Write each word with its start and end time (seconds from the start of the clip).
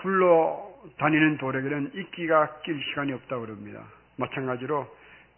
굴러 0.00 0.70
다니는 0.98 1.38
도래에는 1.38 1.92
이끼가 1.94 2.60
낄 2.62 2.80
시간이 2.90 3.12
없다고 3.12 3.46
그럽니다. 3.46 3.82
마찬가지로 4.16 4.86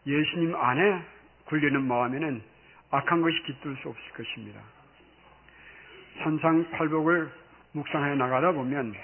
예수님 0.06 0.54
안에 0.54 1.02
굴리는 1.46 1.82
마음에는 1.82 2.42
악한 2.90 3.22
것이 3.22 3.42
깃들 3.44 3.76
수 3.76 3.88
없을 3.88 4.02
것입니다. 4.12 4.60
산상팔복을 6.22 7.30
묵상해 7.72 8.14
나가다 8.16 8.52
보면 8.52 8.94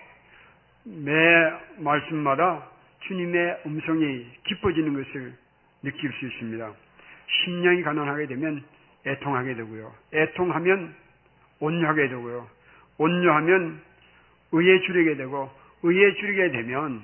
매 0.85 1.13
말씀마다 1.79 2.69
주님의 3.01 3.63
음성이 3.67 4.27
깊어지는 4.45 4.93
것을 4.93 5.35
느낄 5.83 6.13
수 6.13 6.27
있습니다. 6.27 6.73
심령이 7.45 7.83
가난하게 7.83 8.27
되면 8.27 8.63
애통하게 9.07 9.55
되고요. 9.55 9.93
애통하면 10.13 10.95
온유하게 11.61 12.09
되고요. 12.09 12.49
온유하면 12.99 13.88
의에 14.53 14.81
줄이게 14.81 15.17
되고 15.17 15.51
의에 15.83 16.15
줄이게 16.15 16.51
되면 16.51 17.03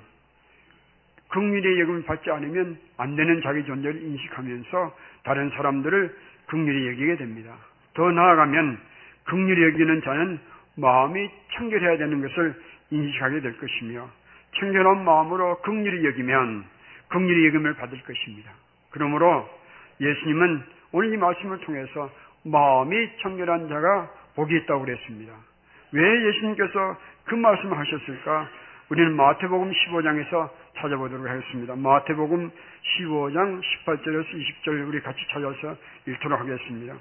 극률의 1.28 1.80
여김을 1.80 2.02
받지 2.04 2.30
않으면 2.30 2.78
안 2.96 3.16
되는 3.16 3.42
자기 3.42 3.64
존재를 3.64 4.02
인식하면서 4.02 4.96
다른 5.24 5.50
사람들을 5.50 6.16
극률히 6.46 6.88
여기게 6.88 7.16
됩니다. 7.16 7.56
더 7.94 8.10
나아가면 8.10 8.78
극률히 9.24 9.64
여기는 9.64 10.02
자는 10.02 10.38
마음이 10.76 11.30
청결해야 11.54 11.98
되는 11.98 12.20
것을 12.20 12.54
인식하게 12.90 13.40
될 13.40 13.56
것이며 13.58 14.08
청결한 14.58 15.04
마음으로 15.04 15.60
극률히 15.62 16.06
여기면 16.06 16.64
극률히 17.08 17.46
여김을 17.48 17.74
받을 17.74 18.00
것입니다. 18.02 18.52
그러므로 18.90 19.48
예수님은 20.00 20.62
오늘 20.92 21.12
이 21.12 21.16
말씀을 21.16 21.58
통해서 21.60 22.10
마음이 22.44 23.08
청결한 23.22 23.68
자가 23.68 24.10
복이 24.36 24.54
있다고 24.58 24.84
그랬습니다. 24.84 25.32
왜 25.94 26.26
예수님께서 26.26 26.96
그 27.24 27.36
말씀을 27.36 27.78
하셨을까? 27.78 28.48
우리는 28.90 29.14
마태복음 29.14 29.70
15장에서 29.70 30.50
찾아보도록 30.76 31.24
하겠습니다. 31.24 31.76
마태복음 31.76 32.50
15장 32.98 33.60
18절에서 33.62 34.26
20절 34.26 34.88
우리 34.88 35.00
같이 35.00 35.20
찾아서 35.30 35.76
읽도록 36.06 36.40
하겠습니다. 36.40 36.94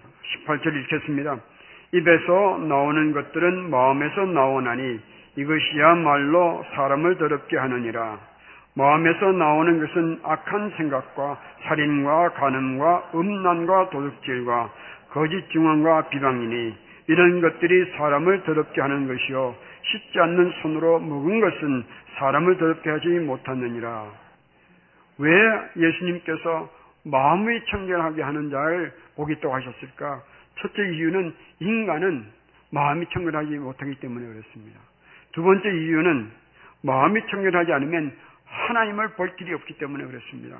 18절 0.45 0.75
읽겠습니다. 0.81 1.39
입에서 1.93 2.57
나오는 2.67 3.13
것들은 3.13 3.71
마음에서 3.71 4.25
나오나니 4.25 4.99
이것이야말로 5.37 6.63
사람을 6.75 7.17
더럽게 7.17 7.57
하느니라. 7.57 8.19
마음에서 8.75 9.31
나오는 9.31 9.79
것은 9.79 10.19
악한 10.23 10.71
생각과 10.77 11.41
살인과 11.63 12.33
간음과 12.33 13.09
음란과 13.15 13.89
도둑질과 13.89 14.69
거짓 15.09 15.49
증언과 15.51 16.09
비방이니 16.09 16.82
이런 17.07 17.41
것들이 17.41 17.91
사람을 17.97 18.43
더럽게 18.43 18.81
하는 18.81 19.07
것이요 19.07 19.55
씻지 19.83 20.19
않는 20.19 20.51
손으로 20.61 20.99
먹은 20.99 21.41
것은 21.41 21.85
사람을 22.17 22.57
더럽게 22.57 22.89
하지 22.89 23.07
못하느니라. 23.07 24.11
왜 25.17 25.31
예수님께서 25.75 26.69
마음이 27.05 27.65
청결하게 27.65 28.21
하는 28.21 28.49
자를 28.49 28.93
있다고 29.17 29.53
하셨을까? 29.53 30.23
첫째 30.59 30.81
이유는 30.81 31.33
인간은 31.59 32.25
마음이 32.71 33.05
청결하지 33.11 33.51
못하기 33.57 33.95
때문에 33.95 34.25
그렇습니다. 34.25 34.79
두 35.33 35.43
번째 35.43 35.69
이유는 35.69 36.31
마음이 36.81 37.21
청결하지 37.27 37.73
않으면 37.73 38.15
하나님을 38.45 39.09
볼 39.15 39.35
길이 39.35 39.53
없기 39.53 39.77
때문에 39.77 40.05
그렇습니다. 40.05 40.57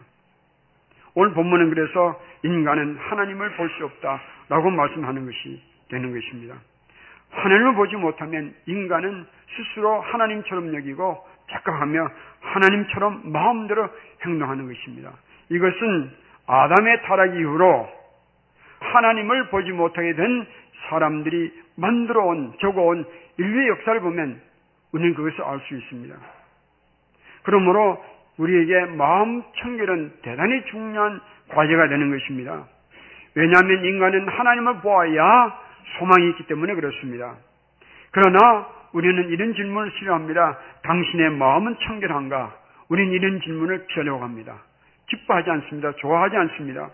오늘 1.16 1.33
본문은 1.33 1.69
그래서 1.69 2.21
인간은 2.44 2.97
하나님을 2.97 3.55
볼 3.55 3.69
수 3.69 3.86
없다라고 3.86 4.71
말씀하는 4.71 5.25
것이 5.25 5.61
되는 5.94 6.11
것입니다. 6.11 6.55
하나님을 7.30 7.75
보지 7.75 7.95
못하면 7.95 8.53
인간은 8.66 9.25
스스로 9.55 10.02
하나님처럼 10.02 10.73
여기고 10.75 11.25
착각하며 11.52 12.09
하나님처럼 12.41 13.31
마음대로 13.31 13.89
행동하는 14.25 14.67
것입니다. 14.67 15.11
이것은 15.49 16.11
아담의 16.47 17.03
타락 17.03 17.36
이후로 17.36 17.89
하나님을 18.80 19.49
보지 19.49 19.71
못하게 19.71 20.14
된 20.14 20.45
사람들이 20.89 21.53
만들어 21.76 22.26
온, 22.26 22.53
적어 22.59 22.82
온 22.82 23.05
인류의 23.37 23.70
역사를 23.70 23.99
보면 24.02 24.42
우리는 24.92 25.14
그것을 25.15 25.43
알 25.43 25.59
수 25.67 25.76
있습니다. 25.76 26.15
그러므로 27.43 28.03
우리에게 28.37 28.86
마음 28.95 29.43
청결은 29.61 30.14
대단히 30.23 30.65
중요한 30.65 31.21
과제가 31.49 31.87
되는 31.87 32.11
것입니다. 32.11 32.65
왜냐하면 33.36 33.83
인간은 33.86 34.27
하나님을 34.27 34.82
보아야 34.82 35.59
소망이 35.98 36.30
있기 36.30 36.48
때문에 36.48 36.76
그렇습니다. 36.76 37.36
그러나 38.11 38.67
우리는 38.93 39.30
이런 39.30 39.54
질문을 39.54 39.92
싫어합니다. 39.92 40.59
당신의 40.83 41.31
마음은 41.31 41.77
청결한가? 41.80 42.55
우리는 42.89 43.11
이런 43.11 43.42
질문을 43.42 43.86
피하려고 43.87 44.23
합니다. 44.23 44.61
기뻐하지 45.08 45.49
않습니다. 45.49 45.92
좋아하지 45.93 46.36
않습니다. 46.36 46.89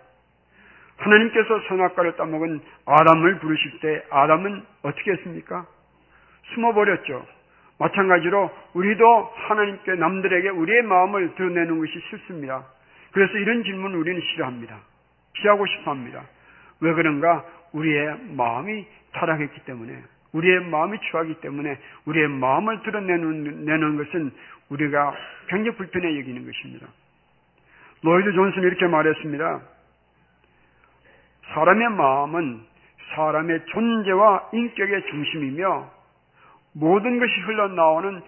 하나님께서 0.97 1.59
선악과를 1.67 2.15
따먹은 2.15 2.61
아담을 2.85 3.39
부르실 3.39 3.79
때 3.79 4.03
아담은 4.09 4.63
어떻게 4.83 5.11
했습니까? 5.11 5.65
숨어버렸죠. 6.53 7.25
마찬가지로 7.79 8.51
우리도 8.73 9.31
하나님께 9.35 9.95
남들에게 9.95 10.49
우리의 10.49 10.83
마음을 10.83 11.35
드러내는 11.35 11.79
것이 11.79 11.93
싫습니다. 12.09 12.65
그래서 13.11 13.37
이런 13.37 13.63
질문을 13.63 13.97
우리는 13.97 14.19
싫어합니다. 14.21 14.77
피하고 15.33 15.65
싶어 15.65 15.91
합니다. 15.91 16.23
왜 16.81 16.93
그런가? 16.93 17.45
우리의 17.73 18.17
마음이 18.35 18.85
타락했기 19.13 19.61
때문에, 19.65 20.01
우리의 20.33 20.65
마음이 20.65 20.97
추하기 21.09 21.35
때문에, 21.41 21.77
우리의 22.05 22.27
마음을 22.27 22.81
드러내는 22.83 23.65
내는 23.65 23.97
것은 23.97 24.31
우리가 24.69 25.13
굉장히 25.47 25.77
불편해 25.77 26.19
여기는 26.19 26.45
것입니다. 26.45 26.87
로이드 28.01 28.31
존슨이 28.31 28.65
이렇게 28.65 28.87
말했습니다. 28.87 29.61
사람의 31.53 31.89
마음은 31.89 32.61
사람의 33.15 33.65
존재와 33.65 34.49
인격의 34.53 35.05
중심이며 35.09 35.91
모든 36.73 37.19
것이 37.19 37.33
흘러나오는 37.41 38.21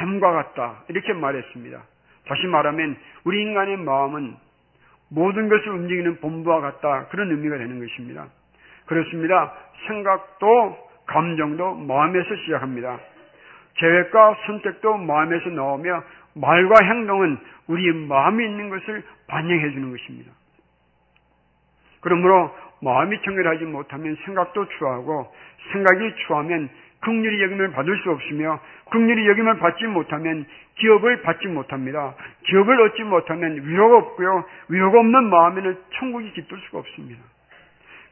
샘과 0.00 0.32
같다. 0.32 0.84
이렇게 0.88 1.12
말했습니다. 1.12 1.82
다시 2.26 2.46
말하면 2.46 2.96
우리 3.24 3.42
인간의 3.42 3.76
마음은 3.78 4.36
모든 5.10 5.48
것을 5.48 5.68
움직이는 5.68 6.20
본부와 6.20 6.60
같다. 6.60 7.08
그런 7.08 7.30
의미가 7.30 7.58
되는 7.58 7.78
것입니다. 7.78 8.28
그렇습니다. 8.86 9.52
생각도 9.86 10.76
감정도 11.06 11.74
마음에서 11.74 12.34
시작합니다. 12.36 12.98
계획과 13.74 14.36
선택도 14.46 14.96
마음에서 14.98 15.48
나오며 15.50 16.02
말과 16.34 16.74
행동은 16.84 17.38
우리의 17.68 17.94
마음이 18.06 18.44
있는 18.44 18.70
것을 18.70 19.02
반영해 19.28 19.70
주는 19.70 19.90
것입니다. 19.90 20.32
그러므로 22.00 22.54
마음이 22.82 23.20
청결하지 23.22 23.64
못하면 23.64 24.16
생각도 24.24 24.66
추하고 24.68 25.32
생각이 25.72 26.14
추하면 26.26 26.68
극률이 27.00 27.42
여김을 27.42 27.72
받을 27.72 27.96
수 27.98 28.10
없으며 28.10 28.60
극률이 28.90 29.28
여김을 29.28 29.58
받지 29.58 29.84
못하면 29.86 30.44
기업을 30.76 31.22
받지 31.22 31.46
못합니다. 31.48 32.14
기업을 32.44 32.80
얻지 32.80 33.02
못하면 33.04 33.54
위로가 33.56 33.96
없고요. 33.98 34.44
위로가 34.68 34.98
없는 34.98 35.24
마음에는 35.30 35.78
천국이 35.94 36.32
깃들 36.32 36.58
수가 36.58 36.78
없습니다. 36.78 37.22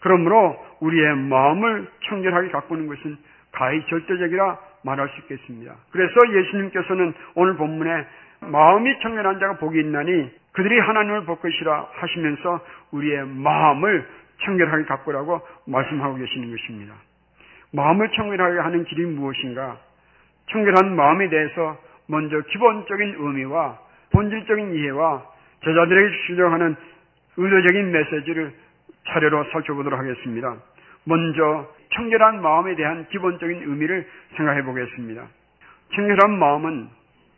그러므로 0.00 0.56
우리의 0.80 1.16
마음을 1.16 1.88
청결하게 2.08 2.50
가꾸는 2.50 2.86
것은 2.86 3.16
가히 3.52 3.84
절대적이라 3.86 4.58
말할 4.82 5.08
수 5.08 5.20
있겠습니다. 5.20 5.74
그래서 5.90 6.14
예수님께서는 6.32 7.14
오늘 7.34 7.56
본문에 7.56 8.06
마음이 8.40 8.98
청결한 9.00 9.38
자가 9.38 9.58
복이 9.58 9.78
있나니 9.78 10.30
그들이 10.52 10.78
하나님을 10.80 11.24
볼 11.24 11.36
것이라 11.36 11.88
하시면서 11.92 12.60
우리의 12.92 13.26
마음을 13.26 14.06
청결하게 14.44 14.84
가꾸라고 14.84 15.40
말씀하고 15.66 16.16
계시는 16.16 16.50
것입니다. 16.50 16.94
마음을 17.72 18.08
청결하게 18.10 18.58
하는 18.58 18.84
길이 18.84 19.04
무엇인가? 19.04 19.78
청결한 20.50 20.96
마음에 20.96 21.28
대해서 21.28 21.78
먼저 22.06 22.40
기본적인 22.40 23.16
의미와 23.18 23.78
본질적인 24.12 24.74
이해와 24.74 25.22
제자들에게 25.62 26.16
주려하는 26.26 26.74
의도적인 27.36 27.92
메시지를 27.92 28.52
차례로 29.08 29.44
살펴보도록 29.52 29.98
하겠습니다. 29.98 30.56
먼저 31.04 31.68
청결한 31.94 32.42
마음에 32.42 32.74
대한 32.76 33.06
기본적인 33.08 33.62
의미를 33.62 34.06
생각해 34.36 34.62
보겠습니다. 34.62 35.26
청결한 35.94 36.38
마음은 36.38 36.88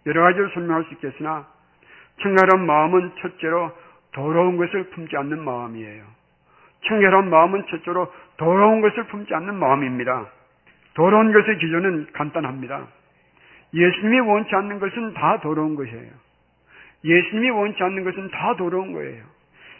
여러 0.06 0.23
가지로 0.23 0.49
설명할 0.50 0.85
수 0.85 0.94
있겠으나 0.94 1.47
청결한 2.20 2.67
마음은 2.67 3.12
첫째로 3.20 3.73
더러운 4.12 4.56
것을 4.56 4.91
품지 4.91 5.17
않는 5.17 5.43
마음이에요. 5.43 6.05
청결한 6.87 7.31
마음은 7.31 7.64
첫째로 7.69 8.12
더러운 8.37 8.81
것을 8.81 9.05
품지 9.05 9.35
않는 9.35 9.55
마음입니다. 9.55 10.26
더러운 10.94 11.32
것의 11.32 11.59
기준은 11.59 12.09
간단합니다. 12.12 12.87
예수님이 13.73 14.20
원치 14.20 14.55
않는 14.55 14.81
것은 14.81 15.14
다 15.14 15.41
더러운 15.41 15.75
것이에요. 15.76 16.11
예수님이 17.05 17.50
원치 17.50 17.82
않는 17.82 18.05
것은 18.05 18.31
다 18.31 18.56
더러운 18.56 18.93
거예요. 18.93 19.25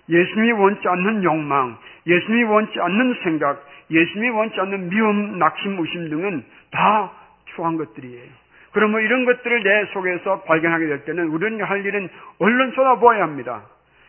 예수님이 0.09 0.53
원치 0.53 0.87
않는 0.89 1.23
욕망, 1.25 1.77
예수님이 2.07 2.45
원치 2.45 2.81
않는 2.81 3.15
생각, 3.23 3.65
예수님이 3.91 4.31
원치 4.31 4.61
않는 4.61 4.89
미움, 4.89 5.39
낙심, 5.39 5.79
의심 5.79 6.11
등은 6.11 6.45
다 6.71 7.13
추한 7.55 7.77
것들이에요. 7.77 8.43
그러면 8.73 9.03
이런 9.03 9.25
것들을 9.25 9.63
내 9.63 9.85
속에서 9.93 10.43
발견하게 10.43 10.87
될 10.87 11.05
때는 11.05 11.29
우리는 11.29 11.63
할 11.65 11.85
일은 11.85 12.09
얼른 12.39 12.71
쏟아부어야 12.73 13.23
합니다. 13.23 13.63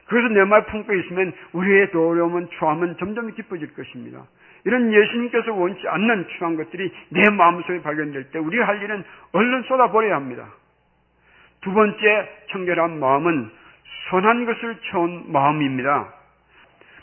그래서 0.07 0.27
내 0.29 0.43
말 0.45 0.65
품고 0.65 0.93
있으면 0.93 1.33
우리의 1.53 1.91
도려움은 1.91 2.49
추함은 2.57 2.97
점점 2.97 3.31
깊어질 3.33 3.73
것입니다. 3.73 4.23
이런 4.65 4.93
예수님께서 4.93 5.53
원치 5.53 5.87
않는 5.87 6.27
추한 6.37 6.55
것들이 6.55 6.91
내 7.09 7.29
마음속에 7.29 7.81
발견될 7.81 8.31
때 8.31 8.39
우리 8.39 8.59
할 8.59 8.81
일은 8.81 9.03
얼른 9.33 9.63
쏟아버려야 9.63 10.15
합니다. 10.15 10.47
두 11.61 11.73
번째 11.73 12.29
청결한 12.51 12.99
마음은 12.99 13.49
선한 14.09 14.45
것을 14.45 14.77
채운 14.91 15.31
마음입니다. 15.31 16.13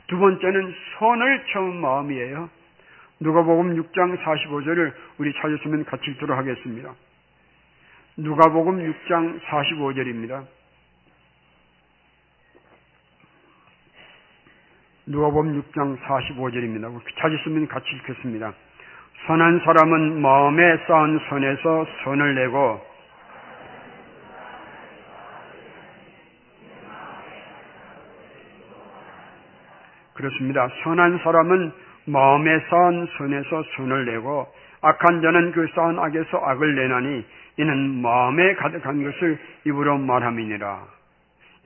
두 0.06 0.18
번째는 0.18 0.74
선을 0.98 1.44
채운 1.52 1.80
마음이에요. 1.80 2.50
누가복음 3.20 3.74
6장 3.74 4.16
45절을 4.22 4.92
우리 5.18 5.32
찾으시면 5.34 5.84
같이 5.84 6.10
읽도록 6.10 6.36
하겠습니다. 6.36 6.94
누가복음 8.16 8.78
6장 8.78 9.40
45절입니다. 9.42 10.46
누가복음 15.06 15.60
6장 15.62 15.98
45절입니다. 16.00 17.00
찾으시면 17.20 17.68
같이 17.68 17.86
읽겠습니다. 17.96 18.52
선한 19.26 19.60
사람은 19.64 20.20
마음에 20.20 20.76
쌓은 20.86 21.20
선에서 21.28 21.86
선을 22.04 22.34
내고 22.36 22.89
그렇습니다. 30.20 30.68
선한 30.82 31.18
사람은 31.22 31.72
마음에 32.06 32.60
쌓은 32.68 33.08
선에서 33.16 33.62
선을 33.76 34.04
내고 34.04 34.46
악한 34.82 35.22
자는 35.22 35.52
그 35.52 35.66
쌓은 35.74 35.98
악에서 35.98 36.38
악을 36.38 36.74
내나니 36.74 37.24
이는 37.56 38.02
마음에 38.02 38.54
가득한 38.54 39.02
것을 39.02 39.38
입으로 39.66 39.98
말함이니라. 39.98 40.82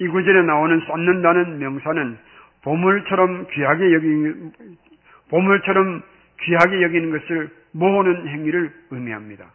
이 0.01 0.09
구절에 0.09 0.43
나오는 0.43 0.81
쌓는다는 0.87 1.59
명사는 1.59 2.19
보물처럼 2.63 3.47
귀하게 3.53 3.93
여기 3.95 4.35
보물처럼 5.31 6.03
귀하게 6.43 6.83
여기는 6.83 7.11
것을 7.11 7.51
모으는 7.73 8.29
행위를 8.29 8.73
의미합니다. 8.91 9.47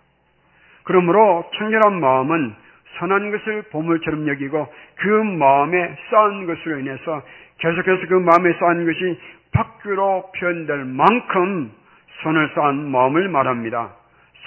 그러므로 0.84 1.50
청결한 1.58 2.00
마음은 2.00 2.54
선한 2.98 3.32
것을 3.32 3.62
보물처럼 3.72 4.28
여기고 4.28 4.68
그 4.96 5.08
마음에 5.08 5.96
쌓은 6.10 6.46
것으로 6.48 6.80
인해서 6.80 7.22
계속해서 7.60 8.08
그 8.08 8.14
마음에 8.16 8.54
쌓은 8.54 8.86
것이 8.86 9.20
밖으로 9.52 10.32
표현될 10.38 10.86
만큼 10.86 11.72
선을 12.24 12.52
쌓은 12.56 12.92
마음을 12.92 13.30
말합니다. 13.30 13.94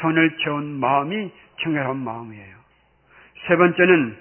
선을 0.01 0.37
채운 0.39 0.81
마음이 0.81 1.31
청결한 1.63 1.97
마음이에요. 1.97 2.57
세 3.47 3.57
번째는 3.57 4.17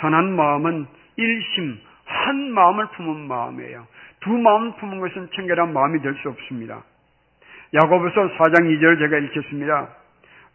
선한 0.00 0.36
마음은 0.36 0.86
일심, 1.16 1.78
한 2.04 2.50
마음을 2.50 2.86
품은 2.96 3.28
마음이에요. 3.28 3.86
두 4.20 4.30
마음을 4.30 4.72
품은 4.78 5.00
것은 5.00 5.28
청결한 5.34 5.72
마음이 5.72 6.00
될 6.00 6.14
수 6.14 6.28
없습니다. 6.28 6.82
야고보서 7.74 8.28
4장 8.36 8.78
2절 8.78 8.98
제가 8.98 9.18
읽겠습니다. 9.18 9.88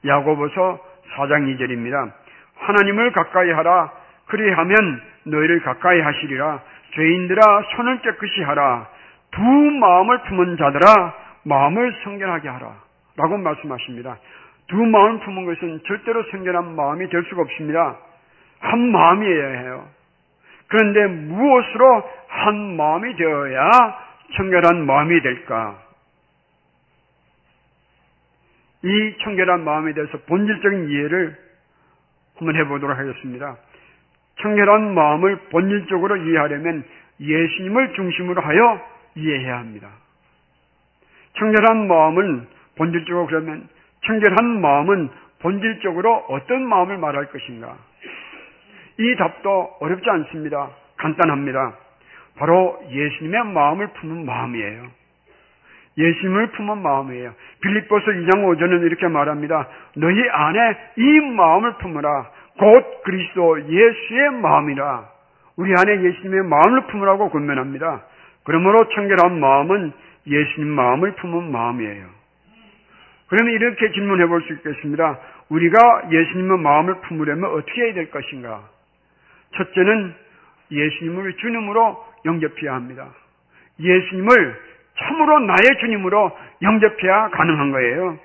야고보서 0.06 0.80
4장 1.16 1.58
2절입니다. 1.58 2.12
하나님을 2.56 3.12
가까이 3.12 3.52
하라. 3.52 3.92
그리하면 4.28 5.02
너희를 5.24 5.62
가까이 5.62 6.00
하시리라. 6.00 6.62
죄인들아 6.92 7.64
손을 7.76 8.02
깨끗이 8.02 8.42
하라. 8.42 8.88
두 9.32 9.42
마음을 9.42 10.24
품은 10.24 10.58
자들아 10.58 11.16
마음을 11.44 11.94
성결하게 12.04 12.50
하라. 12.50 12.76
라고 13.18 13.38
말씀하십니다. 13.38 14.18
두 14.68 14.78
마음을 14.78 15.20
품은 15.20 15.46
것은 15.46 15.82
절대로 15.86 16.24
성결한 16.32 16.76
마음이 16.76 17.10
될 17.10 17.24
수가 17.24 17.42
없습니다. 17.42 17.98
한 18.60 18.80
마음이어야 18.92 19.60
해요. 19.60 19.88
그런데 20.68 21.08
무엇으로 21.08 22.10
한 22.28 22.76
마음이 22.78 23.16
되어야 23.16 23.72
청결한 24.36 24.86
마음이 24.86 25.22
될까? 25.22 25.82
이 28.84 29.16
청결한 29.24 29.64
마음에 29.64 29.94
대해서 29.94 30.18
본질적인 30.28 30.90
이해를 30.90 31.38
한번 32.38 32.56
해보도록 32.56 32.98
하겠습니다. 32.98 33.58
청결한 34.42 34.94
마음을 34.94 35.38
본질적으로 35.52 36.18
이해하려면 36.18 36.84
예수님을 37.20 37.94
중심으로 37.94 38.42
하여 38.42 38.82
이해해야 39.16 39.60
합니다. 39.60 39.90
청결한 41.38 41.88
마음은 41.88 42.48
본질적으로 42.78 43.26
그러면 43.28 43.68
청결한 44.06 44.62
마음은 44.62 45.10
본질적으로 45.40 46.26
어떤 46.30 46.68
마음을 46.68 46.98
말할 46.98 47.26
것인가? 47.32 47.78
이 48.98 49.16
답도 49.16 49.78
어렵지 49.80 50.10
않습니다. 50.10 50.70
간단합니다. 50.98 51.76
바로 52.38 52.82
예수님의 52.90 53.46
마음을 53.46 53.88
품은 53.88 54.26
마음이에요. 54.26 54.88
예수님을 55.98 56.52
품은 56.52 56.82
마음이에요. 56.82 57.34
빌립보서 57.62 58.06
2장 58.06 58.46
5절은 58.46 58.86
이렇게 58.86 59.08
말합니다. 59.08 59.68
너희 59.96 60.30
안에 60.30 60.78
이 60.98 61.20
마음을 61.20 61.78
품으라. 61.78 62.32
곧 62.60 63.04
그리스도 63.04 63.62
예수의 63.62 64.32
마음이라. 64.42 65.08
우리 65.56 65.74
안에 65.78 66.04
예수님의 66.04 66.44
마음을 66.44 66.88
품으라고 66.88 67.30
권면합니다. 67.30 68.04
그러므로 68.44 68.88
청결한 68.90 69.40
마음은 69.40 69.94
예수님 70.28 70.68
마음을 70.70 71.14
품은 71.14 71.52
마음이에요. 71.52 72.06
그러면 73.28 73.54
이렇게 73.54 73.92
질문해 73.92 74.26
볼 74.28 74.42
수 74.42 74.54
있겠습니다. 74.54 75.20
우리가 75.50 76.10
예수님의 76.12 76.60
마음을 76.60 76.96
품으려면 77.02 77.50
어떻게 77.52 77.82
해야 77.82 77.94
될 77.94 78.12
것인가? 78.12 78.64
첫째는 79.56 80.14
예수님을 80.72 81.34
주님으로 81.38 82.06
영접해야 82.26 82.74
합니다. 82.74 83.08
예수님을 83.80 84.60
참으로 84.98 85.40
나의 85.40 85.80
주님으로 85.80 86.38
영접해야 86.62 87.30
가능한 87.30 87.72
거예요. 87.72 88.20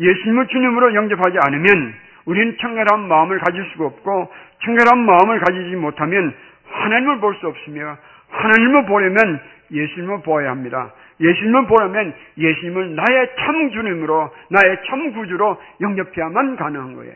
예수님을 0.00 0.46
주님으로 0.48 0.94
영접하지 0.94 1.38
않으면 1.46 1.94
우리는 2.26 2.56
청결한 2.58 3.08
마음을 3.08 3.38
가질 3.38 3.64
수가 3.72 3.86
없고 3.86 4.32
청결한 4.64 4.98
마음을 5.04 5.40
가지지 5.40 5.76
못하면 5.76 6.34
하나님을 6.66 7.20
볼 7.20 7.34
수 7.36 7.46
없으며 7.48 7.96
하나님을 8.28 8.86
보려면 8.86 9.40
예수님을 9.72 10.22
보아야 10.22 10.50
합니다. 10.50 10.92
예수님을 11.20 11.66
보려면 11.66 12.14
예수님을 12.38 12.94
나의 12.94 13.30
참 13.38 13.70
주님으로 13.70 14.30
나의 14.50 14.78
참 14.86 15.12
구주로 15.12 15.60
영접해야만 15.80 16.56
가능한 16.56 16.94
거예요. 16.94 17.14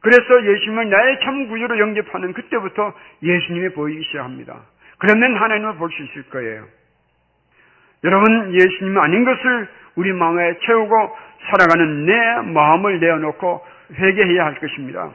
그래서 0.00 0.44
예수님을 0.44 0.90
나의 0.90 1.20
참 1.20 1.48
구주로 1.48 1.78
영접하는 1.78 2.32
그때부터 2.32 2.92
예수님이 3.22 3.70
보이기 3.70 4.02
시작합니다. 4.04 4.56
그러면 4.98 5.36
하나님을 5.36 5.76
볼 5.76 5.90
수 5.90 6.02
있을 6.02 6.22
거예요. 6.30 6.64
여러분 8.04 8.54
예수님 8.54 8.96
아닌 8.98 9.24
것을 9.24 9.68
우리 9.96 10.12
마음에 10.12 10.56
채우고 10.60 11.16
살아가는 11.50 12.06
내 12.06 12.12
마음을 12.52 13.00
내어놓고 13.00 13.64
회개해야 13.92 14.44
할 14.44 14.54
것입니다. 14.56 15.10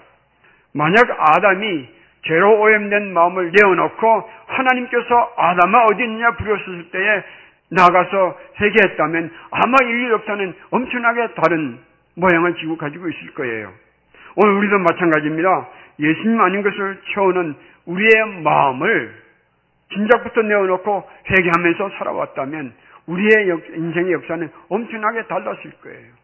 만약 0.73 1.05
아담이 1.17 1.87
죄로 2.23 2.61
오염된 2.61 3.13
마음을 3.13 3.51
내어놓고 3.51 4.29
하나님께서 4.47 5.33
아담아 5.37 5.85
어디 5.85 6.03
있느냐 6.03 6.31
부르셨을 6.35 6.89
때에 6.91 7.23
나가서 7.69 8.39
회개했다면 8.59 9.31
아마 9.51 9.75
인류 9.83 10.11
역사는 10.13 10.53
엄청나게 10.71 11.33
다른 11.35 11.79
모양을 12.15 12.55
지고 12.55 12.77
가지고 12.77 13.09
있을 13.09 13.33
거예요. 13.33 13.71
오늘 14.35 14.53
우리도 14.55 14.79
마찬가지입니다. 14.79 15.67
예수님 15.99 16.39
아닌 16.39 16.63
것을 16.63 17.01
채우는 17.13 17.55
우리의 17.85 18.41
마음을 18.43 19.23
진작부터 19.91 20.41
내어놓고 20.41 21.09
회개하면서 21.29 21.89
살아왔다면 21.97 22.73
우리의 23.07 23.59
인생의 23.75 24.13
역사는 24.13 24.49
엄청나게 24.69 25.23
달랐을 25.23 25.71
거예요. 25.83 26.22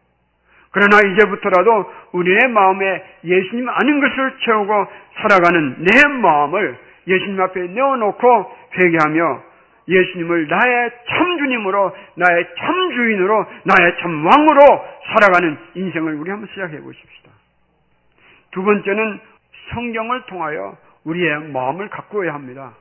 그러나 0.72 0.98
이제부터라도 0.98 1.92
우리의 2.12 2.48
마음에 2.48 3.04
예수님 3.24 3.68
아는 3.68 4.00
것을 4.00 4.34
채우고 4.44 4.86
살아가는 5.20 5.76
내 5.84 6.08
마음을 6.08 6.78
예수님 7.06 7.40
앞에 7.40 7.60
내어놓고 7.60 8.56
회개하며 8.78 9.50
예수님을 9.88 10.46
나의 10.46 10.90
참 11.08 11.38
주님으로, 11.38 11.92
나의 12.14 12.46
참 12.58 12.90
주인으로, 12.92 13.46
나의 13.64 13.96
참 14.00 14.24
왕으로 14.24 14.60
살아가는 15.12 15.58
인생을 15.74 16.14
우리 16.14 16.30
한번 16.30 16.48
시작해 16.52 16.80
보십시다. 16.80 17.30
두 18.52 18.62
번째는 18.62 19.20
성경을 19.74 20.22
통하여 20.26 20.76
우리의 21.04 21.50
마음을 21.50 21.88
가꾸어야 21.88 22.34
합니다. 22.34 22.72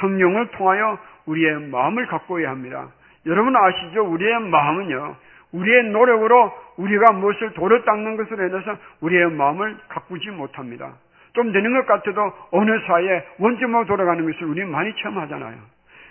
성령을 0.00 0.48
통하여 0.48 0.98
우리의 1.26 1.60
마음을 1.68 2.06
가꾸어야 2.06 2.50
합니다. 2.50 2.88
여러분 3.26 3.56
아시죠? 3.56 4.04
우리의 4.04 4.40
마음은요, 4.40 5.16
우리의 5.52 5.84
노력으로 5.84 6.52
우리가 6.80 7.12
무엇을 7.12 7.52
돌을 7.52 7.84
닦는 7.84 8.16
것으로 8.16 8.46
인해서 8.46 8.76
우리의 9.00 9.30
마음을 9.32 9.76
가꾸지 9.88 10.30
못합니다. 10.30 10.94
좀 11.34 11.52
되는 11.52 11.72
것 11.74 11.86
같아도 11.86 12.32
어느 12.50 12.70
사이에 12.86 13.24
원점으로 13.38 13.86
돌아가는 13.86 14.24
것을 14.24 14.44
우리 14.44 14.64
많이 14.64 14.92
체험하잖아요. 14.96 15.56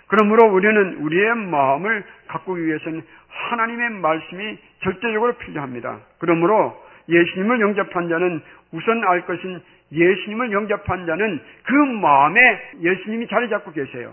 그러므로 0.06 0.52
우리는 0.52 0.96
우리의 1.02 1.34
마음을 1.36 2.04
가꾸기 2.28 2.64
위해서는 2.64 3.02
하나님의 3.28 3.90
말씀이 3.90 4.58
절대적으로 4.82 5.34
필요합니다. 5.34 5.98
그러므로 6.18 6.76
예수님을 7.08 7.60
영접한 7.60 8.08
자는 8.08 8.40
우선 8.72 9.04
알 9.04 9.26
것은 9.26 9.60
예수님을 9.92 10.52
영접한 10.52 11.06
자는 11.06 11.40
그 11.64 11.72
마음에 11.74 12.60
예수님이 12.80 13.26
자리 13.28 13.48
잡고 13.48 13.72
계세요. 13.72 14.12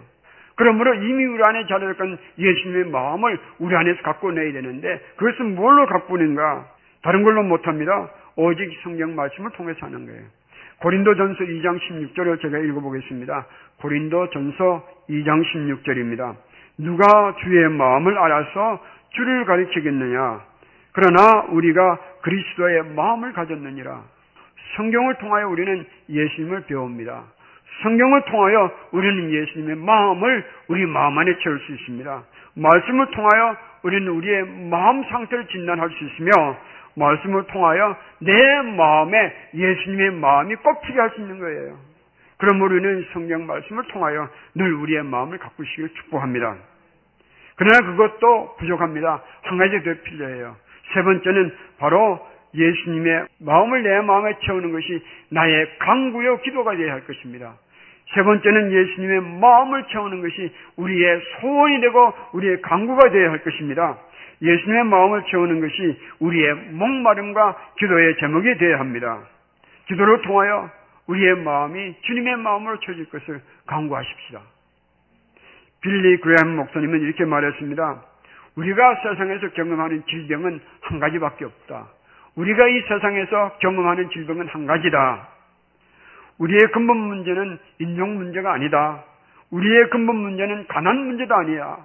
그러므로 0.57 0.95
이미 0.95 1.25
우리 1.25 1.41
안에 1.43 1.65
잡은 1.67 2.17
예수님의 2.37 2.91
마음을 2.91 3.39
우리 3.59 3.75
안에서 3.75 4.01
갖고 4.01 4.31
내야 4.31 4.51
되는데 4.51 4.99
그것은 5.15 5.55
뭘로 5.55 5.85
갖고 5.85 6.15
오는가? 6.15 6.65
다른 7.03 7.23
걸로 7.23 7.43
못합니다. 7.43 8.09
오직 8.35 8.69
성경 8.83 9.15
말씀을 9.15 9.51
통해서 9.51 9.85
하는 9.85 10.05
거예요. 10.07 10.23
고린도 10.79 11.15
전서 11.15 11.43
2장 11.43 11.79
16절을 11.79 12.41
제가 12.41 12.57
읽어보겠습니다. 12.57 13.45
고린도 13.81 14.29
전서 14.31 14.87
2장 15.09 15.43
16절입니다. 15.43 16.35
누가 16.79 17.35
주의 17.43 17.69
마음을 17.69 18.17
알아서 18.17 18.83
주를 19.11 19.45
가리키겠느냐? 19.45 20.41
그러나 20.91 21.45
우리가 21.49 21.99
그리스도의 22.21 22.83
마음을 22.95 23.33
가졌느니라. 23.33 24.03
성경을 24.75 25.15
통하여 25.15 25.47
우리는 25.49 25.85
예수님을 26.09 26.65
배웁니다. 26.65 27.23
성경을 27.83 28.23
통하여 28.25 28.71
우리는 28.91 29.31
예수님의 29.31 29.75
마음을 29.75 30.45
우리 30.67 30.85
마음 30.85 31.17
안에 31.17 31.37
채울 31.43 31.59
수 31.59 31.71
있습니다. 31.73 32.23
말씀을 32.55 33.11
통하여 33.11 33.57
우리는 33.83 34.07
우리의 34.07 34.45
마음 34.69 35.03
상태를 35.03 35.45
진단할 35.47 35.89
수 35.89 36.03
있으며 36.03 36.57
말씀을 36.95 37.43
통하여 37.47 37.95
내 38.19 38.61
마음에 38.61 39.33
예수님의 39.53 40.11
마음이 40.11 40.55
꺾이게 40.55 40.99
할 40.99 41.11
수 41.11 41.21
있는 41.21 41.39
거예요. 41.39 41.77
그러므로 42.37 42.75
우리는 42.75 43.05
성경 43.13 43.45
말씀을 43.45 43.83
통하여 43.87 44.29
늘 44.55 44.73
우리의 44.73 45.03
마음을 45.03 45.37
가꾸시길 45.37 45.89
축복합니다. 45.93 46.55
그러나 47.55 47.79
그것도 47.79 48.55
부족합니다. 48.59 49.23
한 49.43 49.57
가지 49.57 49.83
더 49.83 49.93
필요해요. 50.03 50.55
세 50.93 51.01
번째는 51.01 51.55
바로 51.79 52.19
예수님의 52.53 53.27
마음을 53.39 53.83
내 53.83 54.01
마음에 54.01 54.37
채우는 54.45 54.71
것이 54.71 55.03
나의 55.29 55.77
강구요 55.79 56.41
기도가 56.41 56.75
되어야 56.75 56.93
할 56.93 57.05
것입니다. 57.05 57.55
세 58.13 58.23
번째는 58.23 58.71
예수님의 58.71 59.21
마음을 59.39 59.83
채우는 59.91 60.21
것이 60.21 60.53
우리의 60.77 61.21
소원이 61.41 61.81
되고 61.81 62.13
우리의 62.33 62.61
강구가 62.61 63.09
되어야 63.09 63.31
할 63.31 63.43
것입니다. 63.43 63.97
예수님의 64.41 64.85
마음을 64.85 65.23
채우는 65.29 65.59
것이 65.59 65.99
우리의 66.19 66.55
목마름과 66.71 67.57
기도의 67.79 68.17
제목이 68.19 68.57
되어야 68.57 68.79
합니다. 68.79 69.19
기도를 69.87 70.21
통하여 70.21 70.69
우리의 71.07 71.37
마음이 71.37 71.95
주님의 72.01 72.37
마음으로 72.37 72.79
채워질 72.79 73.09
것을 73.09 73.41
강구하십시다. 73.65 74.41
빌리 75.81 76.17
그레함 76.17 76.55
목사님은 76.55 77.01
이렇게 77.01 77.25
말했습니다. 77.25 78.03
우리가 78.55 78.95
세상에서 79.03 79.49
경험하는 79.49 80.03
질병은 80.07 80.59
한 80.81 80.99
가지밖에 80.99 81.45
없다. 81.45 81.87
우리가 82.35 82.67
이 82.67 82.81
세상에서 82.81 83.57
경험하는 83.59 84.09
질병은 84.09 84.47
한 84.47 84.65
가지다. 84.65 85.36
우리의 86.37 86.71
근본 86.71 86.97
문제는 86.97 87.57
인종 87.79 88.15
문제가 88.17 88.53
아니다. 88.53 89.03
우리의 89.51 89.89
근본 89.89 90.17
문제는 90.17 90.67
가난 90.67 90.97
문제도 91.05 91.33
아니야. 91.33 91.77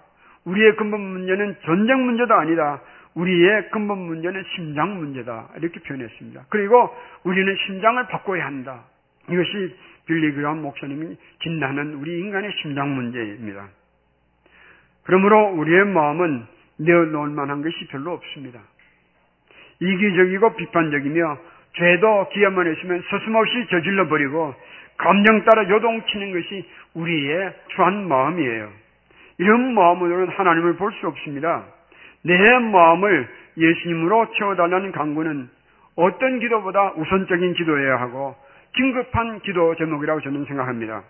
우리의 0.44 0.76
근본 0.76 1.00
문제는 1.00 1.56
전쟁 1.64 2.04
문제도 2.04 2.34
아니다. 2.34 2.80
우리의 3.14 3.70
근본 3.70 3.98
문제는 3.98 4.42
심장 4.54 4.96
문제다. 4.98 5.48
이렇게 5.58 5.80
표현했습니다. 5.80 6.46
그리고 6.48 6.94
우리는 7.24 7.54
심장을 7.66 8.06
바꿔야 8.08 8.46
한다. 8.46 8.84
이것이 9.30 9.76
빌리그람 10.06 10.62
목사님이 10.62 11.16
진단하는 11.42 11.94
우리 11.94 12.18
인간의 12.20 12.50
심장 12.62 12.94
문제입니다. 12.94 13.68
그러므로 15.04 15.52
우리의 15.52 15.86
마음은 15.86 16.46
내어놓을 16.78 17.30
만한 17.30 17.62
것이 17.62 17.86
별로 17.88 18.12
없습니다. 18.12 18.60
이기적이고 19.80 20.56
비판적이며 20.56 21.38
죄도 21.74 22.28
기회만 22.30 22.72
있으면 22.72 23.02
서슴없이 23.08 23.66
저질러 23.70 24.08
버리고 24.08 24.54
감정 24.98 25.44
따라 25.44 25.68
요동치는 25.68 26.32
것이 26.32 26.68
우리의 26.94 27.52
추한 27.68 28.06
마음이에요. 28.08 28.70
이런 29.38 29.74
마음으로는 29.74 30.28
하나님을 30.28 30.76
볼 30.76 30.92
수 30.92 31.06
없습니다. 31.08 31.64
내 32.24 32.58
마음을 32.58 33.28
예수님으로 33.56 34.30
채워달라는 34.38 34.92
강구는 34.92 35.48
어떤 35.96 36.38
기도보다 36.38 36.92
우선적인 36.92 37.54
기도여야 37.54 38.00
하고 38.00 38.36
긴급한 38.74 39.40
기도 39.40 39.74
제목이라고 39.74 40.20
저는 40.20 40.44
생각합니다. 40.44 41.02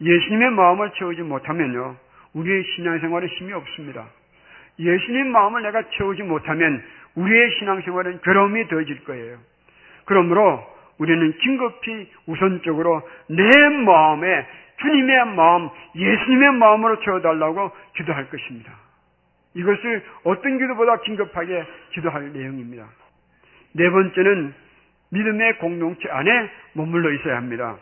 예수님의 0.00 0.50
마음을 0.50 0.90
채우지 0.96 1.22
못하면요, 1.22 1.96
우리의 2.34 2.62
신앙생활에 2.64 3.26
힘이 3.26 3.52
없습니다. 3.54 4.06
예수님 4.78 5.32
마음을 5.32 5.62
내가 5.62 5.82
채우지 5.96 6.22
못하면 6.22 6.82
우리의 7.14 7.50
신앙생활은 7.58 8.20
괴로움이 8.22 8.68
더해질 8.68 9.04
거예요. 9.04 9.38
그러므로 10.06 10.64
우리는 10.98 11.36
긴급히 11.38 12.10
우선적으로 12.26 13.02
내 13.28 13.68
마음에 13.84 14.46
주님의 14.80 15.26
마음, 15.34 15.68
예수님의 15.94 16.52
마음으로 16.54 17.00
채워달라고 17.00 17.70
기도할 17.96 18.28
것입니다. 18.30 18.72
이것을 19.54 20.04
어떤 20.24 20.58
기도보다 20.58 21.00
긴급하게 21.00 21.64
기도할 21.92 22.32
내용입니다. 22.32 22.86
네 23.72 23.90
번째는 23.90 24.54
믿음의 25.10 25.58
공동체 25.58 26.08
안에 26.10 26.50
머물러 26.74 27.12
있어야 27.12 27.36
합니다. 27.36 27.76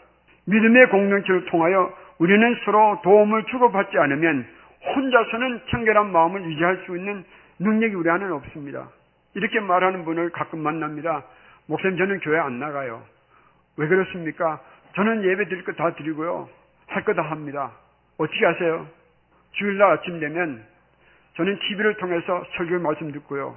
믿음의 0.47 0.83
공동체를 0.91 1.47
통하여 1.47 1.93
우리는 2.19 2.57
서로 2.65 3.01
도움을 3.03 3.45
주고받지 3.45 3.99
않으면 3.99 4.47
혼자서는 4.95 5.61
청결한 5.71 6.13
마음을 6.13 6.45
유지할 6.45 6.83
수 6.87 6.97
있는 6.97 7.25
능력이 7.59 7.95
우리 7.95 8.11
안에는 8.11 8.33
없습니다. 8.35 8.89
이렇게 9.35 9.59
말하는 9.61 10.05
분을 10.05 10.31
가끔 10.31 10.61
만납니다. 10.61 11.25
목사님 11.67 11.97
저는 11.99 12.21
교회 12.21 12.39
안 12.39 12.59
나가요. 12.59 13.03
왜 13.77 13.89
그렇습니까? 13.89 14.61
저는 14.95 15.25
예배 15.25 15.49
드릴 15.49 15.65
거 15.65 15.73
다 15.73 15.95
드리고요. 15.95 16.49
할 16.87 17.03
거 17.05 17.15
다 17.15 17.23
합니다. 17.23 17.73
어떻게 18.19 18.45
하세요? 18.45 18.87
주일날 19.53 19.93
아침 19.93 20.21
되면 20.21 20.65
저는 21.37 21.59
TV를 21.59 21.97
통해서 21.97 22.45
설교 22.57 22.79
말씀 22.81 23.11
듣고요. 23.13 23.57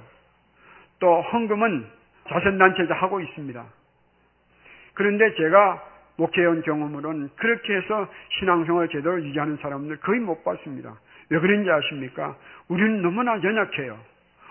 또 0.98 1.20
헌금은 1.20 1.86
자선단체에서 2.28 2.94
하고 2.94 3.20
있습니다. 3.20 3.64
그런데 4.94 5.32
제가 5.36 5.84
목회원 6.16 6.62
경험으로는 6.62 7.30
그렇게 7.36 7.76
해서 7.76 8.08
신앙생활 8.38 8.88
제대로 8.88 9.22
유지하는 9.22 9.56
사람들 9.58 9.98
거의 9.98 10.18
못 10.20 10.42
봤습니다. 10.42 10.96
왜 11.30 11.38
그런지 11.38 11.70
아십니까? 11.70 12.36
우리는 12.66 13.02
너무나 13.02 13.40
연약해요. 13.40 13.96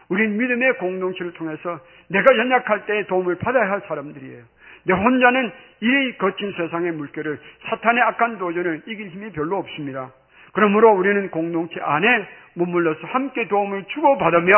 우리는 0.10 0.38
믿음의 0.38 0.78
공동체를 0.78 1.34
통해서 1.34 1.80
내가 2.10 2.38
연약할 2.38 2.86
때 2.86 3.06
도움을 3.08 3.36
받아야 3.36 3.70
할 3.70 3.82
사람들이에요. 3.88 4.44
내 4.84 4.94
혼자는 4.94 5.52
이 5.82 6.18
거친 6.18 6.54
세상의 6.54 6.94
물결을 6.94 7.40
사탄의 7.70 8.02
악한 8.04 8.38
도전을 8.38 8.84
이길 8.86 9.10
힘이 9.10 9.32
별로 9.32 9.58
없습니다. 9.58 10.12
그러므로 10.54 10.94
우리는 10.94 11.30
공동체 11.30 11.80
안에 11.82 12.28
머물러서 12.54 13.06
함께 13.08 13.48
도움을 13.48 13.84
주고받으며 13.90 14.52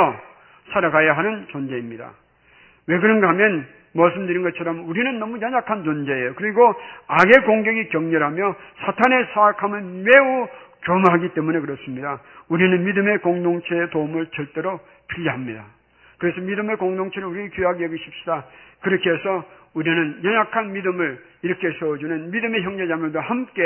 살아가야 0.71 1.17
하는 1.17 1.47
존재입니다. 1.47 2.11
왜 2.87 2.99
그런가 2.99 3.29
하면 3.29 3.67
말씀드린 3.93 4.43
것처럼 4.43 4.87
우리는 4.87 5.19
너무 5.19 5.41
연약한 5.41 5.83
존재예요. 5.83 6.35
그리고 6.35 6.73
악의 7.07 7.43
공격이 7.45 7.89
격렬하며 7.89 8.55
사탄의 8.85 9.27
사악함은 9.33 10.03
매우 10.03 10.47
교마하기 10.85 11.29
때문에 11.29 11.59
그렇습니다. 11.59 12.21
우리는 12.47 12.85
믿음의 12.85 13.19
공동체의 13.19 13.89
도움을 13.89 14.27
절대로 14.27 14.79
필요합니다. 15.09 15.65
그래서 16.17 16.41
믿음의 16.41 16.77
공동체를 16.77 17.27
우리 17.27 17.49
귀하게 17.49 17.85
여기십시다. 17.85 18.45
그렇게 18.81 19.09
해서 19.09 19.45
우리는 19.73 20.21
연약한 20.23 20.73
믿음을 20.73 21.23
이렇게 21.41 21.71
세워주는 21.79 22.31
믿음의 22.31 22.63
형제자매들과 22.63 23.21
함께 23.21 23.61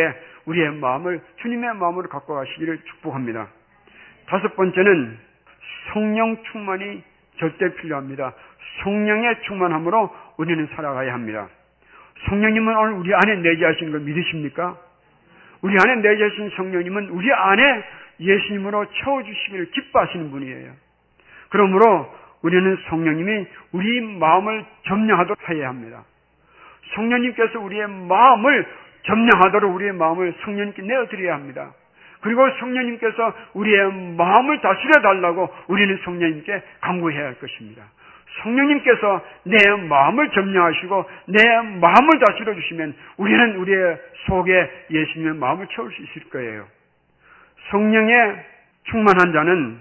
우리의 0.46 0.74
마음을 0.74 1.22
주님의 1.42 1.76
마음으로 1.76 2.10
갖고 2.10 2.36
가시기를 2.36 2.80
축복합니다. 2.84 3.48
다섯 4.28 4.56
번째는 4.56 5.18
성령 5.94 6.38
충만이 6.52 7.04
절대 7.38 7.74
필요합니다. 7.76 8.34
성령의 8.84 9.42
충만함으로 9.44 10.14
우리는 10.38 10.68
살아가야 10.76 11.14
합니다. 11.14 11.50
성령님은 12.30 12.76
오늘 12.76 12.94
우리 12.94 13.14
안에 13.14 13.36
내재하신 13.38 13.92
걸 13.92 14.02
믿으십니까? 14.02 14.78
우리 15.62 15.76
안에 15.80 16.02
내재하신 16.02 16.52
성령님은 16.56 17.10
우리 17.10 17.32
안에 17.32 17.84
예수님으로 18.20 18.86
채워주시기를 18.92 19.72
기뻐하시는 19.72 20.32
분이에요. 20.32 20.83
그러므로 21.54 22.12
우리는 22.42 22.78
성령님이 22.90 23.46
우리 23.74 24.02
마음을 24.02 24.66
점령하도록 24.88 25.50
해야 25.50 25.70
합니다. 25.70 26.04
성령님께서 26.96 27.60
우리의 27.60 27.88
마음을 27.88 28.66
점령하도록 29.04 29.76
우리의 29.76 29.94
마음을 29.94 30.34
성령님께 30.44 30.82
내어드려야 30.82 31.36
합니다. 31.36 31.72
그리고 32.22 32.50
성령님께서 32.60 33.34
우리의 33.54 33.94
마음을 34.18 34.62
다스려 34.62 35.02
달라고 35.04 35.48
우리는 35.68 35.96
성령님께 36.04 36.64
강구해야 36.82 37.24
할 37.24 37.36
것입니다. 37.36 37.84
성령님께서 38.42 39.24
내 39.44 39.58
마음을 39.88 40.30
점령하시고 40.32 41.06
내 41.28 41.44
마음을 41.82 42.20
다스려 42.26 42.56
주시면 42.56 42.96
우리는 43.18 43.58
우리의 43.58 44.00
속에 44.26 44.88
예수님의 44.90 45.36
마음을 45.36 45.68
채울 45.68 45.92
수 45.92 46.02
있을 46.02 46.30
거예요. 46.32 46.66
성령에 47.70 48.38
충만한 48.86 49.32
자는 49.34 49.78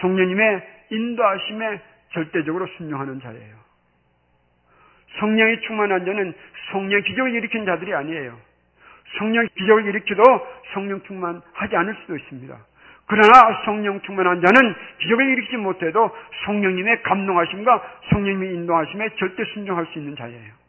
성령님의 0.00 0.79
인도하심에 0.90 1.80
절대적으로 2.12 2.66
순종하는 2.76 3.20
자예요. 3.20 3.56
성령이 5.18 5.60
충만한 5.62 6.04
자는 6.04 6.34
성령 6.70 7.00
기적을 7.02 7.32
일으킨 7.34 7.64
자들이 7.64 7.94
아니에요. 7.94 8.38
성령 9.18 9.46
기적을 9.56 9.86
일으켜도 9.86 10.22
성령 10.72 11.00
충만하지 11.02 11.76
않을 11.76 11.94
수도 12.00 12.16
있습니다. 12.16 12.56
그러나 13.06 13.64
성령 13.64 14.00
충만한 14.02 14.40
자는 14.40 14.74
기적을 14.98 15.24
일으키지 15.30 15.56
못해도 15.56 16.10
성령님의 16.46 17.02
감동하심과 17.02 17.82
성령님의 18.10 18.54
인도하심에 18.54 19.16
절대 19.16 19.44
순종할 19.52 19.86
수 19.86 19.98
있는 19.98 20.14
자예요. 20.14 20.60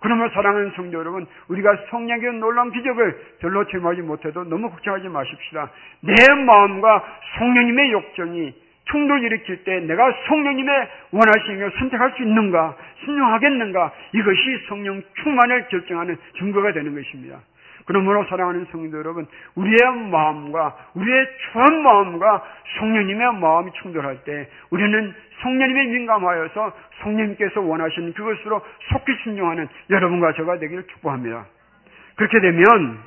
그러므로 0.00 0.30
사랑하는 0.30 0.72
성도 0.76 0.96
여러분, 0.96 1.26
우리가 1.48 1.76
성령의 1.90 2.34
놀라운 2.34 2.70
기적을 2.70 3.36
별로 3.40 3.66
체험하지 3.66 4.02
못해도 4.02 4.44
너무 4.44 4.70
걱정하지 4.70 5.08
마십시다. 5.08 5.70
내 6.00 6.14
마음과 6.46 7.04
성령님의 7.36 7.92
욕정이 7.92 8.54
충돌 8.90 9.22
일으킬 9.22 9.64
때 9.64 9.80
내가 9.80 10.12
성령님의 10.26 10.88
원하시는 11.12 11.58
걸 11.58 11.72
선택할 11.78 12.12
수 12.16 12.22
있는가, 12.22 12.76
순종하겠는가, 13.04 13.92
이것이 14.12 14.66
성령 14.68 15.02
충만을 15.22 15.68
결정하는 15.68 16.16
증거가 16.38 16.72
되는 16.72 16.94
것입니다. 16.94 17.40
그러므로 17.84 18.22
사랑하는 18.24 18.66
성도 18.70 18.98
여러분, 18.98 19.26
우리의 19.54 19.78
마음과 20.10 20.76
우리의 20.94 21.26
추한 21.52 21.82
마음과 21.82 22.44
성령님의 22.78 23.34
마음이 23.40 23.70
충돌할 23.80 24.24
때 24.24 24.48
우리는 24.70 25.14
성령님의 25.42 25.86
민감하여서 25.86 26.72
성령님께서 27.02 27.62
원하시는 27.62 28.12
그것으로 28.12 28.60
속히 28.90 29.14
순종하는 29.24 29.68
여러분과 29.88 30.32
저가 30.34 30.58
되기를 30.58 30.86
축복합니다. 30.86 31.46
그렇게 32.16 32.40
되면 32.40 32.98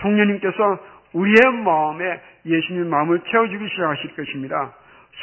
성령님께서 0.00 0.78
우리의 1.12 1.62
마음에 1.64 2.20
예수님의 2.46 2.88
마음을 2.88 3.20
채워주기 3.30 3.68
시작하실 3.68 4.16
것입니다. 4.16 4.72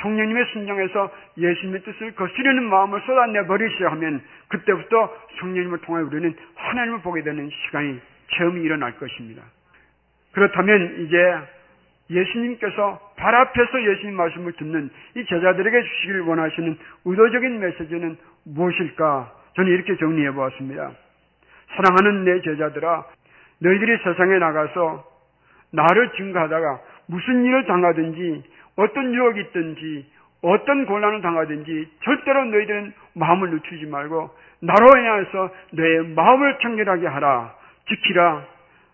성령님의 0.01 0.45
순종에서 0.53 1.11
예수님의 1.37 1.81
뜻을 1.81 2.15
거스르는 2.15 2.63
마음을 2.63 3.01
쏟아내 3.01 3.45
버리셔야 3.47 3.91
하면 3.91 4.21
그때부터 4.49 5.13
성령님을 5.39 5.79
통해 5.79 6.01
우리는 6.01 6.35
하나님을 6.55 7.01
보게 7.01 7.23
되는 7.23 7.49
시간이 7.49 7.99
체험이 8.31 8.61
일어날 8.61 8.95
것입니다. 8.97 9.41
그렇다면 10.33 11.05
이제 11.05 11.37
예수님께서 12.09 13.13
발 13.17 13.35
앞에서 13.35 13.83
예수님 13.83 14.15
말씀을 14.15 14.53
듣는 14.53 14.89
이 15.15 15.25
제자들에게 15.25 15.83
주시기를 15.83 16.21
원하시는 16.21 16.77
의도적인 17.05 17.59
메시지는 17.59 18.17
무엇일까? 18.45 19.33
저는 19.55 19.71
이렇게 19.71 19.97
정리해 19.97 20.31
보았습니다. 20.31 20.91
사랑하는 21.75 22.23
내 22.23 22.41
제자들아, 22.41 23.05
너희들이 23.59 23.97
세상에 24.03 24.37
나가서 24.37 25.03
나를 25.71 26.11
증거하다가 26.15 26.79
무슨 27.07 27.43
일을 27.43 27.65
당하든지 27.65 28.43
어떤 28.77 29.13
유혹이 29.13 29.41
있든지 29.41 30.05
어떤 30.41 30.85
곤란을 30.85 31.21
당하든지 31.21 31.89
절대로 32.03 32.45
너희들은 32.45 32.93
마음을 33.15 33.49
늦추지 33.49 33.87
말고 33.87 34.29
나로 34.61 34.99
인해서 34.99 35.53
너의 35.71 36.07
마음을 36.15 36.57
청결하게 36.61 37.07
하라. 37.07 37.55
지키라. 37.87 38.45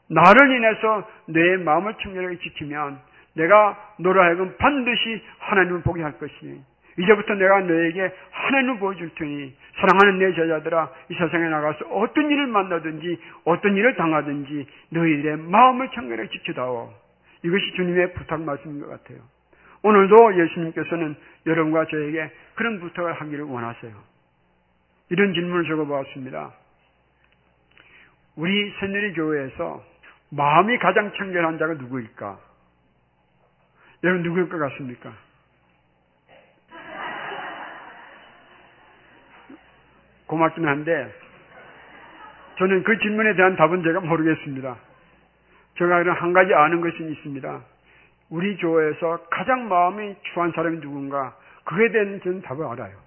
나를 0.10 0.52
인해서 0.52 1.08
내 1.28 1.58
마음을 1.58 1.94
청결하게 2.02 2.38
지키면 2.40 3.00
내가 3.36 3.78
너로 4.00 4.22
하여금 4.22 4.56
반드시 4.58 5.22
하나님을 5.40 5.82
보게 5.82 6.02
할 6.04 6.18
것이니 6.18 6.62
이제부터 7.00 7.34
내가 7.34 7.60
너에게 7.62 8.14
하나님을 8.32 8.80
보여줄 8.80 9.10
테니 9.16 9.56
사랑하는 9.80 10.20
내 10.20 10.34
제자들아 10.34 10.90
이 11.10 11.16
세상에 11.16 11.50
나가서 11.50 11.86
어떤 11.90 12.30
일을 12.30 12.48
만나든지 12.48 13.20
어떤 13.46 13.76
일을 13.76 13.96
당하든지 13.96 14.68
너희들의 14.90 15.38
마음을 15.38 15.90
청결하게 15.90 16.30
지켜다오. 16.30 16.94
이것이 17.44 17.74
주님의 17.76 18.14
부탁 18.14 18.42
말씀인 18.42 18.80
것 18.80 18.90
같아요. 18.90 19.33
오늘도 19.84 20.40
예수님께서는 20.40 21.16
여러분과 21.46 21.86
저에게 21.86 22.32
그런 22.56 22.80
부탁을 22.80 23.14
하기를 23.14 23.44
원하세요. 23.44 23.94
이런 25.10 25.34
질문을 25.34 25.68
적어보았습니다. 25.68 26.54
우리 28.36 28.74
새누리 28.80 29.14
교회에서 29.14 29.84
마음이 30.30 30.80
가장 30.80 31.12
청결한 31.14 31.58
자가 31.60 31.74
누구일까? 31.74 32.40
여러분 34.04 34.24
누구일 34.24 34.50
것 34.50 34.58
같습니까? 34.58 35.14
고맙긴 40.26 40.66
한데 40.66 41.14
저는 42.58 42.84
그 42.84 42.98
질문에 43.00 43.36
대한 43.36 43.56
답은 43.56 43.84
제가 43.84 44.00
모르겠습니다. 44.00 44.78
제가 45.78 45.98
그런 45.98 46.16
한 46.16 46.34
가지 46.34 46.54
아는 46.54 46.82
것이 46.82 47.04
있습니다. 47.04 47.73
우리 48.34 48.58
교회에서 48.58 49.28
가장 49.30 49.70
마음이 49.70 50.16
추한 50.34 50.52
사람이 50.54 50.80
누군가 50.82 51.38
그에 51.66 51.92
대한 51.92 52.20
저는 52.24 52.42
답을 52.42 52.66
알아요. 52.66 52.98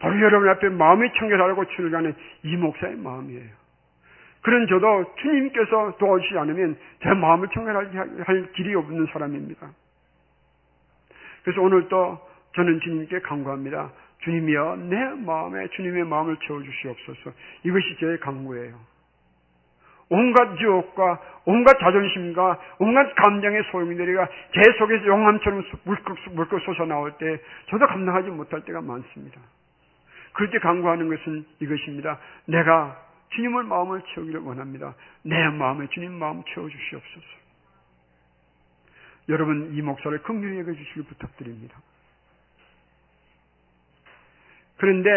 바로 0.00 0.18
여러분 0.22 0.48
앞에 0.48 0.70
마음이 0.70 1.06
청결하라고 1.18 1.66
출가하는 1.66 2.14
이 2.42 2.56
목사의 2.56 2.96
마음이에요. 2.96 3.50
그런 4.40 4.66
저도 4.68 5.14
주님께서 5.20 5.98
도와주시지 5.98 6.38
않으면 6.38 6.78
제 7.02 7.10
마음을 7.10 7.48
청결할 7.48 8.52
길이 8.54 8.74
없는 8.74 9.06
사람입니다. 9.12 9.70
그래서 11.44 11.60
오늘 11.60 11.88
또 11.88 12.18
저는 12.54 12.80
주님께 12.80 13.20
간구합니다. 13.20 13.92
주님이여 14.24 14.76
내 14.88 14.96
마음에 15.26 15.68
주님의 15.68 16.04
마음을 16.04 16.38
채워주시옵소서. 16.46 17.32
이것이 17.64 17.96
제 18.00 18.16
간구예요. 18.16 18.91
온갖 20.12 20.60
유혹과 20.60 21.20
온갖 21.46 21.78
자존심과 21.78 22.60
온갖 22.78 23.14
감정의 23.14 23.62
소용들이가 23.70 24.28
제 24.52 24.72
속에서 24.78 25.06
용암처럼 25.06 25.64
물컥 25.84 26.16
물컥 26.32 26.60
솟아 26.60 26.86
나올 26.86 27.12
때 27.12 27.40
저도 27.70 27.86
감당하지 27.86 28.28
못할 28.28 28.60
때가 28.60 28.82
많습니다. 28.82 29.40
그럴 30.34 30.50
때 30.50 30.58
간구하는 30.58 31.08
것은 31.08 31.46
이것입니다. 31.60 32.18
내가 32.44 33.00
주님을 33.30 33.64
마음을 33.64 34.02
채우기를 34.12 34.40
원합니다. 34.40 34.94
내 35.22 35.48
마음에 35.48 35.86
주님 35.88 36.12
마음 36.12 36.42
채워주시옵소서. 36.44 37.26
여러분 39.30 39.72
이 39.72 39.80
목사를 39.80 40.18
긍휼히 40.24 40.60
여겨주시길 40.60 41.04
부탁드립니다. 41.04 41.80
그런데 44.76 45.10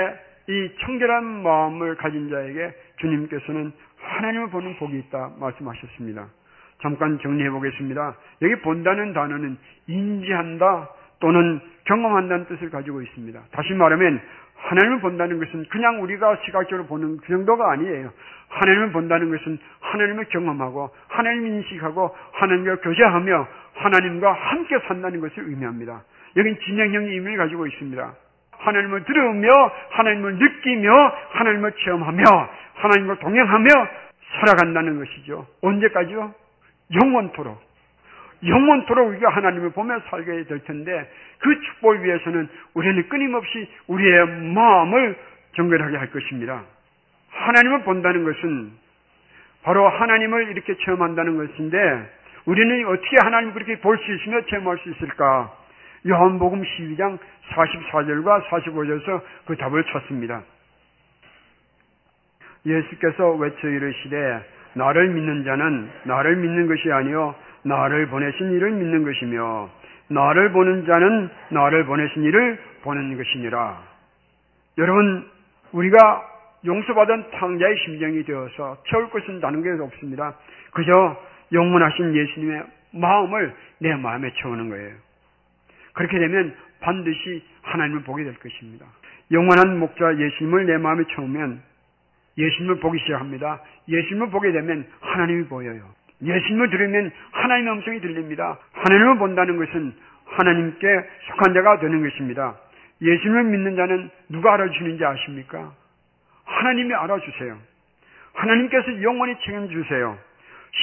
이 0.48 0.72
청결한 0.86 1.44
마음을 1.44 1.96
가진 1.96 2.30
자에게 2.30 2.74
주님께서는 3.02 3.74
하나님을 3.98 4.50
보는 4.50 4.78
복이 4.78 4.98
있다 4.98 5.32
말씀하셨습니다. 5.40 6.28
잠깐 6.82 7.20
정리해 7.20 7.50
보겠습니다. 7.50 8.16
여기 8.42 8.56
본다는 8.62 9.14
단어는 9.14 9.58
인지한다 9.88 10.90
또는 11.20 11.62
경험한다는 11.86 12.46
뜻을 12.48 12.70
가지고 12.70 13.02
있습니다. 13.02 13.40
다시 13.52 13.74
말하면 13.74 14.22
하나님을 14.56 15.00
본다는 15.00 15.40
것은 15.40 15.66
그냥 15.70 16.02
우리가 16.02 16.38
시각적으로 16.46 16.86
보는 16.88 17.18
그 17.18 17.28
정도가 17.28 17.72
아니에요. 17.72 18.12
하나님을 18.50 18.92
본다는 18.92 19.30
것은 19.30 19.58
하나님을 19.80 20.26
경험하고 20.26 20.90
하나님을 21.08 21.50
인식하고 21.50 22.16
하나님과 22.34 22.78
교제하며 22.78 23.48
하나님과 23.76 24.32
함께 24.32 24.80
산다는 24.88 25.22
것을 25.22 25.44
의미합니다. 25.50 26.04
여긴 26.38 26.58
진행형의 26.60 27.10
의미를 27.12 27.38
가지고 27.38 27.68
있습니다. 27.68 28.14
하나님을 28.66 29.04
들으며 29.04 29.52
하나님을 29.92 30.36
느끼며 30.36 31.14
하나님을 31.32 31.72
체험하며 31.72 32.24
하나님과 32.76 33.16
동행하며 33.20 33.68
살아간다는 34.40 35.00
것이죠. 35.00 35.48
언제까지요? 35.62 36.34
영원토록. 37.02 37.64
영원토록 38.46 39.10
우리가 39.10 39.30
하나님을 39.30 39.72
보며 39.72 40.00
살게 40.10 40.44
될 40.44 40.60
텐데 40.66 41.10
그 41.40 41.60
축복을 41.60 42.04
위해서는 42.04 42.48
우리는 42.74 43.08
끊임없이 43.10 43.68
우리의 43.88 44.28
마음을 44.54 45.16
정결하게 45.56 45.98
할 45.98 46.12
것입니다. 46.12 46.64
하나님을 47.32 47.84
본다는 47.84 48.24
것은 48.26 48.72
바로 49.64 49.88
하나님을 49.88 50.50
이렇게 50.50 50.76
체험한다는 50.76 51.38
것인데 51.38 52.12
우리는 52.46 52.86
어떻게 52.88 53.18
하나님을 53.24 53.54
그렇게 53.54 53.80
볼 53.80 53.98
수 53.98 54.12
있으며 54.14 54.42
체험할 54.46 54.78
수 54.80 54.90
있을까? 54.92 55.52
요한복음 56.08 56.62
12장 56.62 57.18
44절과 57.50 58.48
45절에서 58.48 59.22
그 59.46 59.56
답을 59.58 59.84
찾습니다. 59.86 60.44
예수께서 62.66 63.32
외쳐 63.32 63.68
이르시되 63.68 64.46
나를 64.74 65.10
믿는 65.10 65.44
자는 65.44 65.90
나를 66.04 66.36
믿는 66.36 66.68
것이 66.68 66.92
아니요 66.92 67.34
나를 67.64 68.08
보내신 68.08 68.52
이를 68.52 68.72
믿는 68.72 69.04
것이며 69.04 69.70
나를 70.10 70.52
보는 70.52 70.86
자는 70.86 71.30
나를 71.50 71.86
보내신 71.86 72.24
이를 72.24 72.60
보는 72.84 73.18
것이니라. 73.18 73.82
여러분 74.78 75.28
우리가 75.72 76.22
용서받은 76.66 77.32
탕자의 77.32 77.78
심정이 77.86 78.24
되어서 78.24 78.78
채울 78.90 79.10
것은 79.10 79.40
다른 79.40 79.64
게 79.64 79.84
없습니다. 79.84 80.36
그저 80.72 81.18
영원하신 81.52 82.16
예수님의 82.16 82.64
마음을 82.92 83.56
내 83.80 83.96
마음에 83.96 84.32
채우는 84.34 84.70
거예요. 84.70 85.05
그렇게 85.96 86.20
되면 86.20 86.56
반드시 86.82 87.44
하나님을 87.64 88.04
보게 88.04 88.24
될 88.24 88.36
것입니다. 88.36 88.86
영원한 89.32 89.80
목자 89.80 90.18
예수님을 90.18 90.68
내 90.68 90.78
마음에 90.78 91.04
채우면 91.16 91.62
예수님을 92.38 92.80
보기 92.80 93.00
시작합니다. 93.00 93.62
예수님을 93.90 94.30
보게 94.30 94.52
되면 94.52 94.86
하나님이 95.00 95.46
보여요. 95.46 95.82
예수님을 96.22 96.70
들으면 96.70 97.12
하나님의 97.32 97.74
음성이 97.74 98.02
들립니다. 98.02 98.60
하나님을 98.74 99.18
본다는 99.18 99.58
것은 99.58 99.94
하나님께 100.26 100.88
속한 101.30 101.54
자가 101.54 101.80
되는 101.80 102.02
것입니다. 102.04 102.56
예수님을 103.02 103.44
믿는 103.46 103.76
자는 103.76 104.10
누가 104.30 104.54
알아주시는지 104.54 105.04
아십니까? 105.04 105.74
하나님이 106.46 106.94
알아주세요. 106.94 107.58
하나님께서 108.34 109.02
영원히 109.02 109.36
책임주세요. 109.44 110.18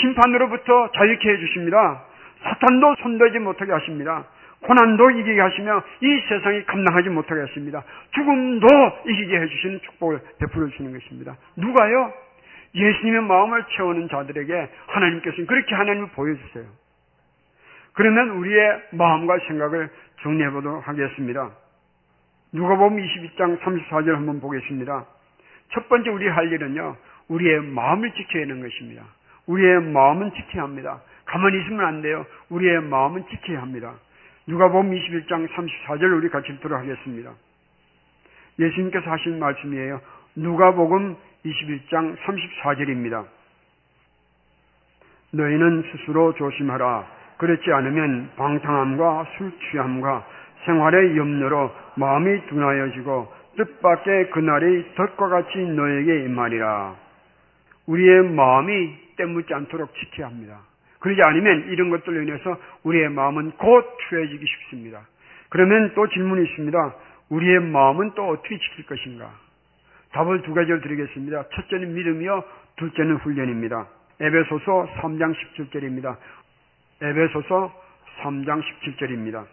심판으로부터 0.01 0.91
자유케 0.93 1.31
해주십니다. 1.31 2.05
사탄도 2.43 2.97
손대지 3.03 3.39
못하게 3.39 3.73
하십니다. 3.73 4.25
고난도 4.63 5.11
이기게 5.11 5.41
하시며 5.41 5.83
이 6.01 6.21
세상이 6.29 6.65
감당하지 6.65 7.09
못하게 7.11 7.41
하십니다. 7.43 7.83
죽음도 8.13 8.67
이기게 9.07 9.41
해주시는 9.41 9.81
축복을 9.81 10.21
베풀어 10.39 10.69
주시는 10.69 10.93
것입니다. 10.93 11.37
누가요? 11.57 12.13
예수님의 12.75 13.23
마음을 13.23 13.65
채우는 13.77 14.09
자들에게 14.09 14.71
하나님께서는 14.87 15.47
그렇게 15.47 15.75
하나님을 15.75 16.09
보여주세요. 16.11 16.65
그러면 17.95 18.31
우리의 18.31 18.83
마음과 18.93 19.39
생각을 19.49 19.91
정리해 20.23 20.51
보도록 20.51 20.87
하겠습니다. 20.89 21.51
누가 22.53 22.77
보면 22.77 23.05
22장 23.05 23.59
34절 23.61 24.15
한번 24.15 24.41
보겠습니다. 24.41 25.07
첫 25.73 25.89
번째 25.89 26.11
우리 26.11 26.29
할 26.29 26.53
일은요, 26.53 26.97
우리의 27.29 27.63
마음을 27.63 28.13
지켜야 28.13 28.43
하는 28.43 28.61
것입니다. 28.61 29.03
우리의 29.47 29.83
마음은 29.83 30.33
지켜야 30.33 30.63
합니다. 30.63 31.01
가만히 31.25 31.61
있으면 31.61 31.85
안 31.85 32.03
돼요. 32.03 32.25
우리의 32.51 32.83
마음은 32.83 33.25
지켜야 33.29 33.63
합니다. 33.63 33.95
누가 34.47 34.69
보면 34.69 34.93
21장 34.93 35.49
34절 35.49 36.17
우리 36.19 36.29
같이 36.29 36.53
읽도록 36.53 36.79
하겠습니다. 36.79 37.33
예수님께서 38.59 39.11
하신 39.11 39.39
말씀이에요. 39.39 40.01
누가복음 40.37 41.17
21장 41.45 42.17
34절입니다. 42.17 43.25
너희는 45.33 45.85
스스로 45.93 46.35
조심하라. 46.35 47.07
그렇지 47.39 47.73
않으면 47.73 48.31
방탕함과 48.37 49.27
술 49.37 49.53
취함과 49.71 50.27
생활의 50.65 51.17
염려로 51.17 51.71
마음이 51.97 52.47
둔하여지고 52.47 53.33
뜻밖의 53.57 54.31
그날이 54.31 54.95
덫과 54.95 55.29
같이 55.29 55.59
너에게 55.59 56.25
임하리라. 56.25 56.95
우리의 57.87 58.31
마음이 58.31 58.95
때묻지 59.17 59.53
않도록 59.55 59.93
지켜야 59.95 60.29
합니다. 60.29 60.61
그러지 61.03 61.21
않으면 61.25 61.69
이런 61.69 61.91
것들로 61.91 62.23
인해서 62.23 62.57
우리의 62.85 63.09
마음은 63.11 63.53
곧 63.53 63.85
추해지기 64.09 64.45
쉽습니다. 64.47 65.01
그러면 65.49 65.93
또 65.95 66.09
질문이 66.09 66.45
있습니다. 66.45 66.95
우리의 67.29 67.61
마음은 67.61 68.13
또 68.15 68.29
어떻게 68.29 68.57
지킬 68.57 68.87
것인가? 68.87 69.29
답을 70.13 70.43
두 70.43 70.55
가지를 70.55 70.81
드리겠습니다. 70.81 71.45
첫째는 71.55 71.95
믿음이요, 71.95 72.45
둘째는 72.77 73.17
훈련입니다. 73.17 73.89
에베소서 74.21 74.89
3장 75.01 75.35
17절입니다. 75.35 76.17
에베소서 77.03 77.73
3장 78.23 78.63
17절입니다. 78.63 79.45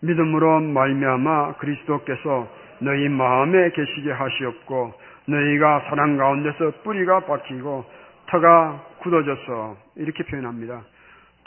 믿음으로 0.00 0.60
말미암아 0.60 1.56
그리스도께서 1.56 2.48
너희 2.78 3.08
마음에 3.08 3.70
계시게 3.70 4.12
하시옵고 4.12 4.94
너희가 5.26 5.80
사랑 5.90 6.16
가운데서 6.16 6.82
뿌리가 6.84 7.20
박히고 7.20 7.84
터가 8.28 8.85
굳어져서 9.06 9.76
이렇게 9.96 10.24
표현합니다. 10.24 10.84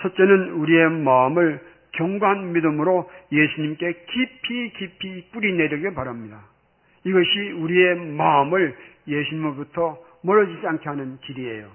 첫째는 0.01 0.51
우리의 0.51 0.89
마음을 0.89 1.59
경관 1.91 2.53
믿음으로 2.53 3.09
예수님께 3.31 4.05
깊이 4.07 4.73
깊이 4.73 5.29
뿌리 5.31 5.53
내리길 5.53 5.93
바랍니다. 5.93 6.39
이것이 7.03 7.51
우리의 7.51 7.95
마음을 7.95 8.75
예수님으로부터 9.07 9.97
멀어지지 10.23 10.65
않게 10.65 10.87
하는 10.87 11.17
길이에요. 11.21 11.67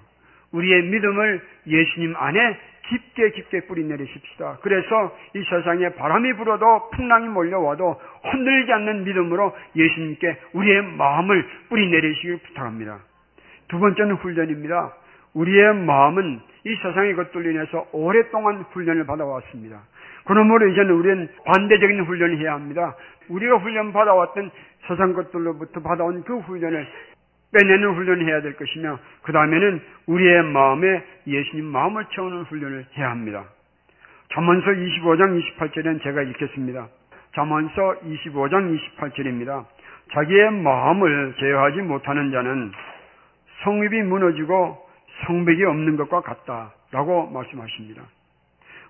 우리의 0.51 0.83
믿음을 0.83 1.41
예수님 1.67 2.15
안에 2.15 2.57
깊게 2.87 3.31
깊게 3.31 3.61
뿌리 3.61 3.83
내리십시다. 3.83 4.59
그래서 4.61 5.15
이 5.35 5.43
세상에 5.43 5.89
바람이 5.95 6.33
불어도 6.33 6.91
풍랑이 6.91 7.27
몰려와도 7.29 7.99
흔들리지 8.31 8.71
않는 8.71 9.03
믿음으로 9.03 9.55
예수님께 9.75 10.37
우리의 10.53 10.83
마음을 10.83 11.45
뿌리 11.69 11.89
내리시길 11.89 12.37
부탁합니다. 12.37 12.99
두 13.67 13.79
번째는 13.79 14.15
훈련입니다. 14.15 14.93
우리의 15.35 15.75
마음은 15.75 16.39
이 16.65 16.75
세상의 16.81 17.15
것들로 17.15 17.49
인해서 17.51 17.87
오랫동안 17.91 18.65
훈련을 18.71 19.05
받아왔습니다. 19.05 19.81
그러므로 20.25 20.67
이제는 20.67 20.91
우리는 20.91 21.29
반대적인 21.45 22.01
훈련을 22.05 22.39
해야 22.39 22.53
합니다. 22.53 22.95
우리가 23.29 23.57
훈련 23.57 23.93
받아왔던 23.93 24.49
세상 24.87 25.13
것들로부터 25.13 25.81
받아온 25.81 26.23
그 26.23 26.39
훈련을 26.39 26.87
빼내는 27.53 27.93
훈련을 27.93 28.27
해야 28.27 28.41
될 28.41 28.55
것이며 28.55 28.99
그 29.21 29.31
다음에는 29.31 29.81
우리의 30.07 30.43
마음에 30.43 31.03
예수님 31.27 31.65
마음을 31.65 32.05
채우는 32.13 32.43
훈련을 32.43 32.85
해야 32.97 33.11
합니다. 33.11 33.45
잠언서 34.33 34.71
25장 34.71 35.41
28절에는 35.57 36.03
제가 36.03 36.21
읽겠습니다. 36.23 36.87
잠언서 37.35 37.95
25장 38.03 38.77
28절입니다. 38.97 39.65
자기의 40.13 40.51
마음을 40.51 41.35
제어하지 41.39 41.81
못하는 41.81 42.31
자는 42.31 42.71
성립이 43.63 44.03
무너지고 44.03 44.84
성백이 45.25 45.63
없는 45.63 45.97
것과 45.97 46.21
같다라고 46.21 47.29
말씀하십니다. 47.31 48.03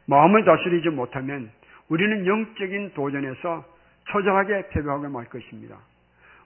마음을 0.08 0.44
다스리지 0.46 0.90
못하면 0.90 1.52
우리는 1.90 2.26
영적인 2.26 2.94
도전에서 2.94 3.66
처절하게 4.10 4.70
패배하게 4.70 5.08
말 5.08 5.26
것입니다. 5.26 5.78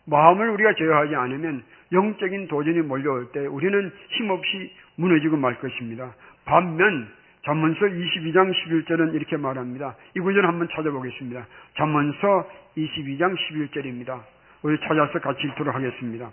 마음을 0.05 0.49
우리가 0.49 0.73
제어하지 0.73 1.15
않으면 1.15 1.63
영적인 1.91 2.47
도전이 2.47 2.81
몰려올 2.81 3.31
때 3.31 3.45
우리는 3.45 3.91
힘없이 4.09 4.73
무너지고 4.95 5.37
말 5.37 5.59
것입니다. 5.59 6.13
반면 6.45 7.07
잠언서 7.45 7.79
22장 7.79 8.51
11절은 8.51 9.13
이렇게 9.13 9.37
말합니다. 9.37 9.95
이 10.15 10.19
구절 10.19 10.45
한번 10.45 10.67
찾아보겠습니다. 10.73 11.45
잠언서 11.77 12.49
22장 12.77 13.35
11절입니다. 13.35 14.21
우리 14.61 14.77
찾아서 14.81 15.19
같이 15.19 15.47
읽도록 15.47 15.73
하겠습니다. 15.73 16.31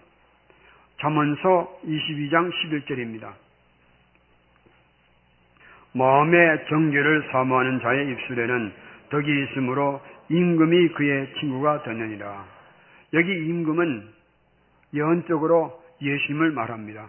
잠언서 0.98 1.78
22장 1.84 2.50
11절입니다. 2.50 3.32
마음의 5.92 6.66
정결을 6.68 7.28
사모하는 7.30 7.80
자의 7.80 8.10
입술에는 8.12 8.72
덕이 9.10 9.44
있으므로 9.44 10.00
임금이 10.28 10.88
그의 10.88 11.34
친구가 11.38 11.82
되느니라. 11.82 12.44
여기 13.12 13.30
임금은 13.30 14.08
예언적으로 14.94 15.82
예수님을 16.00 16.50
말합니다. 16.52 17.08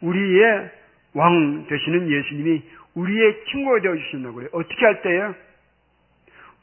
우리의 0.00 0.70
왕 1.14 1.66
되시는 1.66 2.10
예수님이 2.10 2.62
우리의 2.94 3.44
친구가 3.50 3.80
되어 3.80 3.96
주신다고 3.96 4.34
그래요. 4.34 4.50
어떻게 4.52 4.84
할 4.84 5.02
때요? 5.02 5.34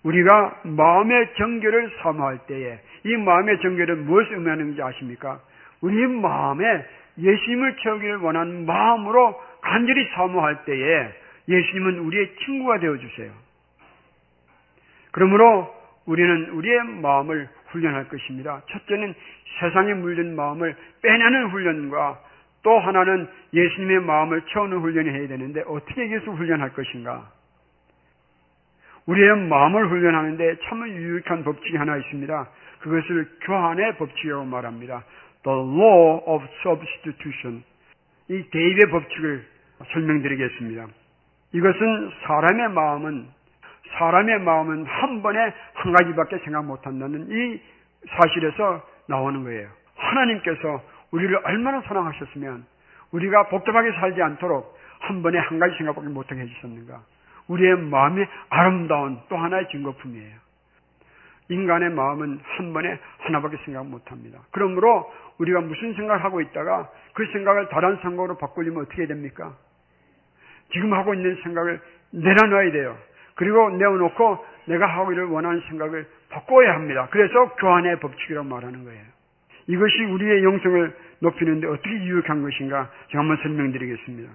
우리가 0.03 0.61
마음의 0.63 1.33
정결을 1.37 1.91
사모할 2.01 2.39
때에 2.47 2.79
이 3.05 3.15
마음의 3.17 3.61
정결은 3.61 4.05
무엇을 4.05 4.33
의미하는지 4.33 4.81
아십니까? 4.81 5.39
우리 5.83 6.07
마음에 6.07 6.85
예수님을 7.17 7.75
채우기를 7.75 8.17
원하는 8.19 8.65
마음으로 8.65 9.39
간절히 9.61 10.09
사모할 10.15 10.63
때에 10.63 11.09
예수님은 11.49 11.99
우리의 11.99 12.35
친구가 12.37 12.79
되어 12.79 12.97
주세요. 12.97 13.31
그러므로 15.11 15.75
우리는 16.05 16.51
우리의 16.51 16.83
마음을 17.01 17.49
훈련할 17.67 18.07
것입니다. 18.07 18.61
첫째는 18.69 19.13
세상에 19.59 19.93
물든 19.93 20.37
마음을 20.37 20.73
빼내는 21.01 21.49
훈련과 21.49 22.19
또 22.63 22.79
하나는 22.79 23.27
예수님의 23.53 24.01
마음을 24.03 24.41
채우는 24.53 24.79
훈련을 24.79 25.13
해야 25.13 25.27
되는데 25.27 25.63
어떻게 25.67 26.05
이것을 26.05 26.29
훈련할 26.29 26.71
것인가? 26.73 27.29
우리의 29.05 29.35
마음을 29.49 29.89
훈련하는데 29.89 30.55
참 30.63 30.87
유익한 30.87 31.43
법칙이 31.43 31.75
하나 31.75 31.97
있습니다. 31.97 32.49
그것을 32.79 33.27
교환의 33.41 33.97
법칙이라고 33.97 34.45
말합니다. 34.45 35.03
The 35.43 35.59
law 35.59 36.23
of 36.25 36.43
substitution. 36.61 37.63
이 38.29 38.43
대입의 38.49 38.89
법칙을 38.89 39.45
설명드리겠습니다. 39.91 40.87
이것은 41.53 42.11
사람의 42.25 42.69
마음은 42.69 43.27
사람의 43.99 44.39
마음은 44.39 44.85
한 44.85 45.21
번에 45.21 45.53
한 45.73 45.93
가지밖에 45.93 46.39
생각 46.39 46.65
못한다는 46.65 47.27
이 47.29 47.61
사실에서 48.09 48.81
나오는 49.07 49.43
거예요. 49.43 49.69
하나님께서 49.95 50.81
우리를 51.11 51.39
얼마나 51.43 51.81
사랑하셨으면 51.81 52.65
우리가 53.11 53.49
복잡하게 53.49 53.91
살지 53.91 54.21
않도록 54.21 54.77
한 54.99 55.21
번에 55.21 55.37
한 55.37 55.59
가지 55.59 55.75
생각밖에 55.77 56.07
못하게 56.07 56.41
해주셨는가. 56.41 57.01
우리의 57.47 57.77
마음이 57.77 58.25
아름다운 58.49 59.19
또 59.29 59.37
하나의 59.37 59.67
증거품이에요. 59.69 60.42
인간의 61.49 61.89
마음은 61.91 62.39
한 62.41 62.73
번에 62.73 62.99
하나밖에 63.19 63.57
생각 63.65 63.85
못 63.85 64.11
합니다. 64.11 64.39
그러므로 64.51 65.11
우리가 65.39 65.61
무슨 65.61 65.93
생각을 65.93 66.23
하고 66.23 66.41
있다가 66.41 66.89
그 67.13 67.25
생각을 67.33 67.69
다른 67.69 67.97
생각으로 67.97 68.37
바꾸려면 68.37 68.83
어떻게 68.83 69.05
됩니까? 69.05 69.53
지금 70.71 70.93
하고 70.93 71.13
있는 71.13 71.35
생각을 71.43 71.79
내려놔야 72.11 72.71
돼요. 72.71 72.97
그리고 73.35 73.69
내어놓고 73.71 74.45
내가 74.65 74.85
하기를 74.85 75.25
원하는 75.25 75.61
생각을 75.69 76.07
바꿔야 76.29 76.75
합니다. 76.75 77.07
그래서 77.11 77.53
교환의 77.55 77.99
법칙이라고 77.99 78.47
말하는 78.47 78.83
거예요. 78.85 79.03
이것이 79.67 80.03
우리의 80.03 80.43
영성을 80.43 80.95
높이는데 81.19 81.67
어떻게 81.67 81.89
유익한 81.89 82.41
것인가 82.41 82.89
제가 83.09 83.21
한번 83.21 83.37
설명드리겠습니다. 83.37 84.31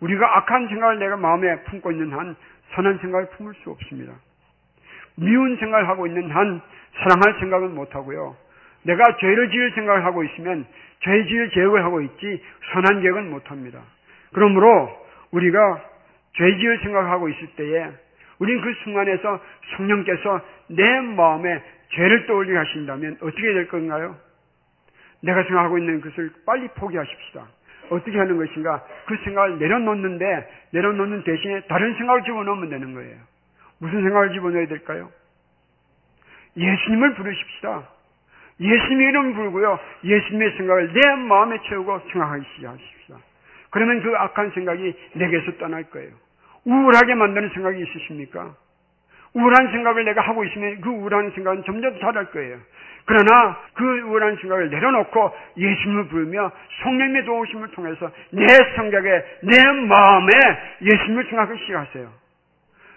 우리가 0.00 0.38
악한 0.38 0.68
생각을 0.68 0.98
내가 0.98 1.16
마음에 1.16 1.62
품고 1.64 1.92
있는 1.92 2.12
한 2.12 2.36
선한 2.74 2.98
생각을 2.98 3.28
품을 3.30 3.54
수 3.62 3.70
없습니다. 3.70 4.14
미운 5.16 5.56
생각을 5.56 5.88
하고 5.88 6.06
있는 6.06 6.30
한 6.30 6.60
사랑할 6.98 7.40
생각은 7.40 7.74
못하고요. 7.74 8.36
내가 8.82 9.04
죄를 9.18 9.50
지을 9.50 9.72
생각을 9.72 10.04
하고 10.04 10.24
있으면 10.24 10.64
죄 11.00 11.24
지을 11.24 11.50
계획을 11.50 11.84
하고 11.84 12.00
있지 12.00 12.42
선한 12.72 13.02
계획은 13.02 13.30
못합니다. 13.30 13.80
그러므로 14.32 14.90
우리가 15.32 15.82
죄 16.34 16.58
지을 16.58 16.78
생각을 16.82 17.10
하고 17.10 17.28
있을 17.28 17.46
때에 17.56 17.90
우리는 18.38 18.62
그 18.62 18.72
순간에서 18.84 19.40
성령께서 19.76 20.40
내 20.68 21.00
마음에 21.00 21.62
죄를 21.90 22.26
떠올리게 22.26 22.56
하신다면 22.56 23.18
어떻게 23.20 23.42
될 23.42 23.68
건가요? 23.68 24.16
내가 25.22 25.42
생각하고 25.42 25.78
있는 25.78 26.00
것을 26.00 26.30
빨리 26.46 26.68
포기하십시다. 26.68 27.46
어떻게 27.90 28.16
하는 28.16 28.36
것인가? 28.38 28.84
그 29.06 29.16
생각을 29.24 29.58
내려놓는데 29.58 30.68
내려놓는 30.72 31.24
대신에 31.24 31.60
다른 31.62 31.94
생각을 31.94 32.22
집어넣으면 32.22 32.70
되는 32.70 32.94
거예요. 32.94 33.16
무슨 33.80 34.02
생각을 34.02 34.32
집어넣어야 34.32 34.66
될까요? 34.66 35.10
예수님을 36.56 37.14
부르십시다. 37.14 37.88
예수님 38.60 39.00
이름 39.00 39.34
부르고요. 39.34 39.78
예수님의 40.04 40.56
생각을 40.56 40.92
내 40.92 41.14
마음에 41.16 41.58
채우고 41.68 42.00
생각하기 42.12 42.44
시작하십시다. 42.56 43.16
그러면 43.70 44.02
그 44.02 44.14
악한 44.16 44.50
생각이 44.50 44.94
내게서 45.14 45.52
떠날 45.58 45.84
거예요. 45.84 46.12
우울하게 46.64 47.14
만드는 47.14 47.48
생각이 47.50 47.82
있으십니까? 47.82 48.54
우울한 49.32 49.70
생각을 49.70 50.04
내가 50.04 50.20
하고 50.22 50.44
있으면 50.44 50.80
그 50.80 50.90
우울한 50.90 51.30
생각은 51.30 51.62
점점 51.64 51.98
자랄 52.00 52.30
거예요. 52.32 52.58
그러나 53.06 53.58
그 53.74 53.84
우울한 54.02 54.36
생각을 54.36 54.70
내려놓고 54.70 55.34
예수님을 55.56 56.08
부르며 56.08 56.52
성령의 56.82 57.24
도우심을 57.24 57.68
통해서 57.68 58.10
내 58.30 58.46
생각에 58.76 59.24
내 59.42 59.62
마음에 59.88 60.30
예수님을 60.82 61.24
생각하기 61.24 61.64
시작하세요. 61.64 62.19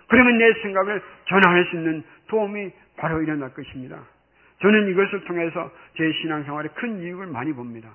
그러면 0.07 0.37
내 0.37 0.53
생각을 0.61 1.01
전환할 1.25 1.65
수 1.65 1.75
있는 1.75 2.03
도움이 2.27 2.71
바로 2.97 3.21
일어날 3.21 3.53
것입니다. 3.53 3.99
저는 4.61 4.87
이것을 4.89 5.25
통해서 5.25 5.71
제 5.97 6.11
신앙생활에 6.21 6.69
큰 6.75 7.01
이익을 7.01 7.27
많이 7.27 7.53
봅니다. 7.53 7.89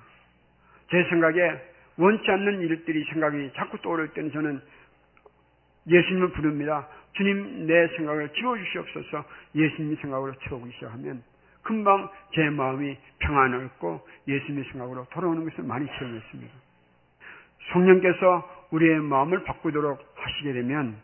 제 0.90 1.02
생각에 1.04 1.60
원치 1.96 2.30
않는 2.30 2.60
일들이 2.60 3.04
생각이 3.12 3.50
자꾸 3.54 3.78
떠오를 3.82 4.08
때는 4.08 4.32
저는 4.32 4.60
예수님을 5.86 6.30
부릅니다. 6.32 6.86
주님 7.12 7.66
내 7.66 7.88
생각을 7.96 8.28
지워주시옵소서 8.34 9.24
예수님 9.54 9.96
생각으로 9.96 10.34
채우기 10.46 10.70
시작하면 10.72 11.22
금방 11.62 12.08
제 12.34 12.48
마음이 12.50 12.96
평안을 13.18 13.64
얻고 13.64 14.06
예수님의 14.28 14.64
생각으로 14.70 15.06
돌아오는 15.10 15.44
것을 15.44 15.64
많이 15.64 15.86
체험했습니다. 15.86 16.54
성령께서 17.72 18.66
우리의 18.70 19.00
마음을 19.00 19.44
바꾸도록 19.44 20.00
하시게 20.16 20.52
되면 20.52 20.96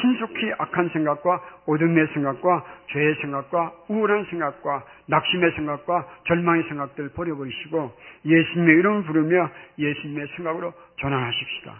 신속히 0.00 0.52
악한 0.58 0.90
생각과 0.90 1.40
오등의 1.66 2.06
생각과 2.12 2.64
죄의 2.92 3.14
생각과 3.22 3.72
우울한 3.88 4.26
생각과 4.30 4.84
낙심의 5.06 5.52
생각과 5.52 6.06
절망의 6.26 6.64
생각들을 6.68 7.10
버려버리시고 7.10 7.92
예수님의 8.24 8.78
이름을 8.78 9.02
부르며 9.04 9.50
예수님의 9.78 10.26
생각으로 10.36 10.72
전환하십시다. 11.00 11.74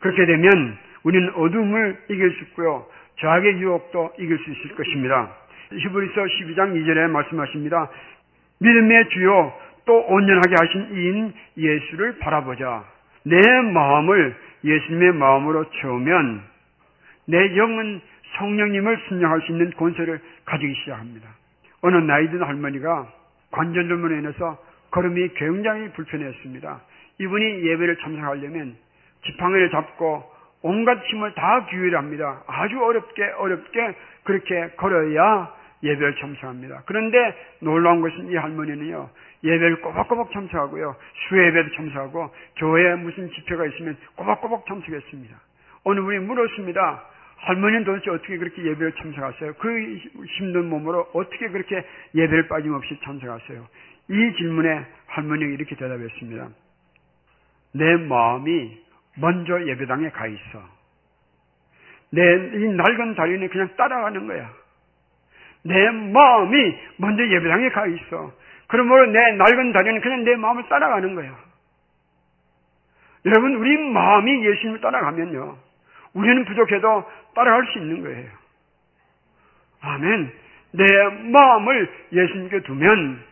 그렇게 0.00 0.26
되면 0.26 0.78
우리는 1.04 1.32
어둠을 1.34 1.98
이길 2.08 2.30
수 2.32 2.44
있고요. 2.44 2.86
죄악의 3.16 3.60
유혹도 3.60 4.12
이길 4.18 4.38
수 4.38 4.50
있을 4.50 4.74
것입니다. 4.74 5.34
히브리서 5.72 6.14
12장 6.22 6.74
2절에 6.74 7.10
말씀하십니다. 7.10 7.90
믿음의 8.60 9.08
주요 9.10 9.52
또 9.86 9.98
온전하게 10.06 10.54
하신 10.58 10.88
이인 10.92 11.34
예수를 11.56 12.18
바라보자. 12.18 12.84
내 13.24 13.40
마음을 13.72 14.36
예수님의 14.64 15.12
마음으로 15.14 15.64
채우면 15.70 16.42
내 17.28 17.56
영은 17.56 18.00
성령님을 18.38 18.98
순종할 19.08 19.42
수 19.42 19.52
있는 19.52 19.70
권세를 19.72 20.18
가지기 20.46 20.74
시작합니다. 20.80 21.28
어느 21.82 21.96
나이든 21.96 22.42
할머니가 22.42 23.06
관절염으로 23.50 24.16
인해서 24.16 24.58
걸음이 24.90 25.28
굉장히 25.34 25.90
불편했습니다. 25.92 26.80
이분이 27.20 27.66
예배를 27.66 27.96
참석하려면 27.98 28.76
지팡이를 29.26 29.70
잡고 29.70 30.24
온갖 30.62 31.04
힘을 31.04 31.34
다 31.34 31.66
기울합니다. 31.66 32.44
아주 32.46 32.82
어렵게 32.82 33.22
어렵게 33.38 33.94
그렇게 34.24 34.68
걸어야 34.76 35.52
예배를 35.82 36.16
참석합니다. 36.16 36.82
그런데 36.86 37.18
놀라운 37.60 38.00
것은 38.00 38.30
이 38.30 38.36
할머니는요, 38.36 39.08
예배를 39.44 39.82
꼬박꼬박 39.82 40.32
참석하고요, 40.32 40.96
수예배도 41.28 41.76
참석하고, 41.76 42.30
교회에 42.56 42.96
무슨 42.96 43.30
집회가 43.30 43.66
있으면 43.66 43.96
꼬박꼬박 44.16 44.66
참석했습니다. 44.66 45.36
어느 45.84 46.00
분이 46.00 46.18
물었습니다. 46.18 47.04
할머니는 47.38 47.84
도대체 47.84 48.10
어떻게 48.10 48.36
그렇게 48.36 48.62
예배를 48.62 48.92
참석하세요? 48.92 49.54
그 49.54 49.98
힘든 50.38 50.68
몸으로 50.68 51.08
어떻게 51.12 51.48
그렇게 51.48 51.84
예배를 52.14 52.48
빠짐없이 52.48 52.98
참석하세요? 53.04 53.66
이 54.10 54.32
질문에 54.36 54.84
할머니가 55.06 55.50
이렇게 55.52 55.76
대답했습니다. 55.76 56.48
내 57.74 57.96
마음이 57.96 58.78
먼저 59.16 59.66
예배당에 59.66 60.10
가 60.10 60.26
있어. 60.26 60.78
내 62.10 62.22
이 62.22 62.72
낡은 62.72 63.14
다리는 63.14 63.48
그냥 63.48 63.68
따라가는 63.76 64.26
거야. 64.26 64.50
내 65.64 65.90
마음이 65.90 66.78
먼저 66.96 67.22
예배당에 67.22 67.68
가 67.70 67.86
있어. 67.86 68.32
그러므로 68.66 69.06
내 69.06 69.32
낡은 69.32 69.72
다리는 69.72 70.00
그냥 70.00 70.24
내 70.24 70.36
마음을 70.36 70.68
따라가는 70.68 71.14
거야. 71.14 71.36
여러분, 73.26 73.56
우리 73.56 73.76
마음이 73.76 74.46
예수님을 74.46 74.80
따라가면요. 74.80 75.56
우리는 76.14 76.44
부족해도 76.46 77.04
따라갈 77.38 77.66
수 77.66 77.78
있는 77.78 78.02
거예요. 78.02 78.28
아멘. 79.80 80.32
내 80.72 80.84
마음을 81.30 81.88
예수님께 82.12 82.62
두면 82.62 83.22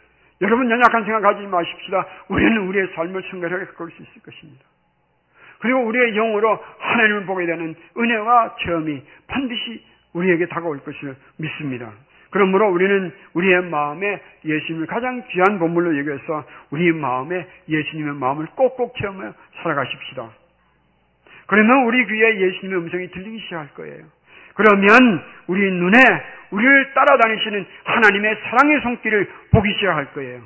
여러분 0.43 0.71
연약한 0.71 1.05
생각 1.05 1.23
가지지 1.23 1.49
마십시다. 1.49 2.07
우리는 2.29 2.69
우리의 2.69 2.89
삶을 2.95 3.23
순결하게 3.23 3.65
가꿀 3.67 3.91
수 3.91 4.03
있을 4.03 4.23
것입니다. 4.23 4.65
그리고 5.59 5.81
우리의 5.87 6.13
영으로 6.15 6.63
하나님을 6.79 7.27
보게 7.27 7.47
되는 7.47 7.75
은혜와 7.97 8.57
체험이 8.63 9.03
반드시 9.27 9.85
우리에게 10.13 10.47
다가올 10.47 10.79
것을 10.85 11.17
믿습니다. 11.39 11.93
그러므로 12.31 12.71
우리는 12.71 13.13
우리의 13.35 13.63
마음에 13.65 14.21
예수님을 14.45 14.87
가장 14.87 15.23
귀한 15.31 15.59
보물로 15.59 15.99
여겨서 15.99 16.45
우리 16.71 16.93
마음에 16.93 17.47
예수님의 17.69 18.15
마음을 18.15 18.47
꼭꼭 18.55 18.95
채우며 18.99 19.33
살아가십시다. 19.63 20.31
그러면 21.47 21.85
우리 21.85 22.05
귀에 22.07 22.41
예수님의 22.41 22.81
음성이 22.81 23.11
들리기 23.11 23.39
시작할 23.41 23.69
거예요. 23.75 24.05
그러면 24.55 25.23
우리 25.47 25.71
눈에 25.71 25.99
우리를 26.51 26.93
따라다니시는 26.95 27.67
하나님의 27.85 28.37
사랑의 28.43 28.81
손길을 28.81 29.29
보기 29.53 29.73
시작할 29.75 30.13
거예요. 30.13 30.43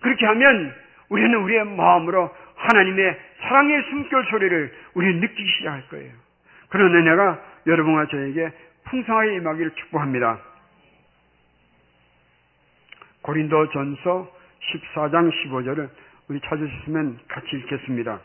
그렇게 0.00 0.26
하면 0.26 0.74
우리는 1.08 1.34
우리의 1.34 1.64
마음으로 1.64 2.34
하나님의 2.56 3.18
사랑의 3.40 3.82
숨결 3.90 4.24
소리를 4.26 4.72
우리 4.94 5.14
느끼기 5.14 5.50
시작할 5.58 5.88
거예요. 5.88 6.12
그런 6.68 6.94
은혜가 6.94 7.40
여러분과 7.66 8.06
저에게 8.06 8.52
풍성하게 8.84 9.36
임하기를 9.36 9.70
축복합니다. 9.74 10.38
고린도 13.22 13.70
전서 13.70 14.30
14장 14.60 15.30
15절을 15.30 15.88
우리 16.28 16.40
찾으셨으면 16.40 17.18
같이 17.28 17.56
읽겠습니다. 17.56 18.20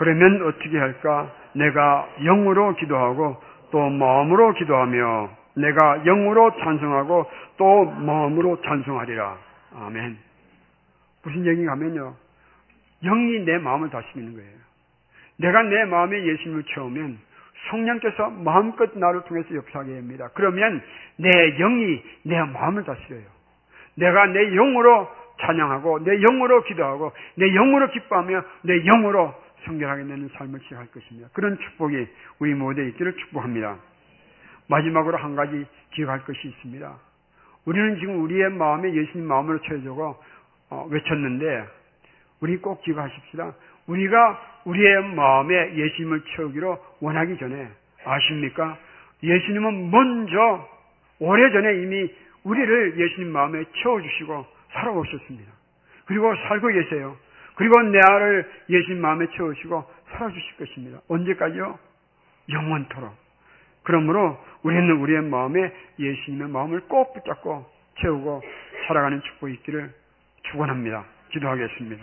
그러면 0.00 0.40
어떻게 0.46 0.78
할까? 0.78 1.30
내가 1.52 2.08
영으로 2.24 2.74
기도하고 2.76 3.36
또 3.70 3.90
마음으로 3.90 4.54
기도하며 4.54 5.28
내가 5.56 5.98
영으로 6.04 6.56
찬송하고 6.56 7.30
또 7.58 7.84
마음으로 7.84 8.62
찬송하리라. 8.62 9.36
아멘. 9.76 10.16
무슨 11.22 11.44
얘기가 11.44 11.72
하면요. 11.72 12.14
영이 13.02 13.40
내 13.44 13.58
마음을 13.58 13.90
다스리는 13.90 14.32
거예요. 14.36 14.50
내가 15.36 15.62
내 15.64 15.84
마음에 15.84 16.16
예수님을 16.16 16.64
채우면 16.74 17.18
성령께서 17.68 18.30
마음껏 18.30 18.90
나를 18.98 19.20
통해서 19.24 19.54
역사하게 19.54 19.92
됩니다. 19.92 20.30
그러면 20.32 20.80
내 21.16 21.28
영이 21.58 22.02
내 22.22 22.42
마음을 22.42 22.84
다스려요. 22.84 23.24
내가 23.96 24.28
내 24.28 24.50
영으로 24.54 25.10
찬양하고 25.42 26.04
내 26.04 26.16
영으로 26.20 26.64
기도하고 26.64 27.12
내 27.34 27.50
영으로 27.52 27.90
기뻐하며 27.90 28.42
내 28.62 28.82
영으로 28.84 29.34
성결하게 29.64 30.04
되는 30.04 30.28
삶을 30.34 30.60
시작할 30.60 30.86
것입니다. 30.86 31.28
그런 31.32 31.58
축복이 31.58 32.06
우리 32.38 32.54
모두에 32.54 32.88
있기를 32.88 33.16
축복합니다. 33.16 33.78
마지막으로 34.68 35.18
한 35.18 35.34
가지 35.34 35.66
기억할 35.92 36.24
것이 36.24 36.48
있습니다. 36.48 36.96
우리는 37.64 37.98
지금 37.98 38.22
우리의 38.22 38.50
마음에 38.50 38.92
예수님 38.94 39.26
마음으로 39.26 39.60
채워주고 39.62 40.16
어, 40.70 40.88
외쳤는데 40.90 41.66
우리 42.40 42.56
꼭 42.58 42.82
기억하십시다. 42.82 43.54
우리가 43.86 44.60
우리의 44.64 45.14
마음에 45.14 45.74
예수님을 45.74 46.22
채우기로 46.36 46.78
원하기 47.00 47.36
전에 47.38 47.68
아십니까? 48.04 48.78
예수님은 49.22 49.90
먼저 49.90 50.68
오래전에 51.18 51.82
이미 51.82 52.14
우리를 52.44 52.98
예수님 52.98 53.32
마음에 53.32 53.64
채워주시고 53.82 54.46
살아오셨습니다. 54.72 55.52
그리고 56.06 56.34
살고 56.48 56.68
계세요. 56.68 57.16
그리고 57.60 57.82
내 57.82 57.98
알을 57.98 58.50
예수님 58.70 59.02
마음에 59.02 59.26
채우시고 59.36 59.84
살아주실 60.12 60.56
것입니다. 60.56 60.98
언제까지요? 61.08 61.78
영원토록. 62.48 63.14
그러므로 63.82 64.38
우리는 64.62 64.90
우리의 64.92 65.20
마음에 65.24 65.70
예수님의 65.98 66.48
마음을 66.48 66.80
꼭 66.88 67.12
붙잡고 67.12 67.66
채우고 68.00 68.42
살아가는 68.86 69.20
축복이 69.20 69.52
있기를 69.56 69.92
축원합니다. 70.44 71.04
기도하겠습니다. 71.32 72.02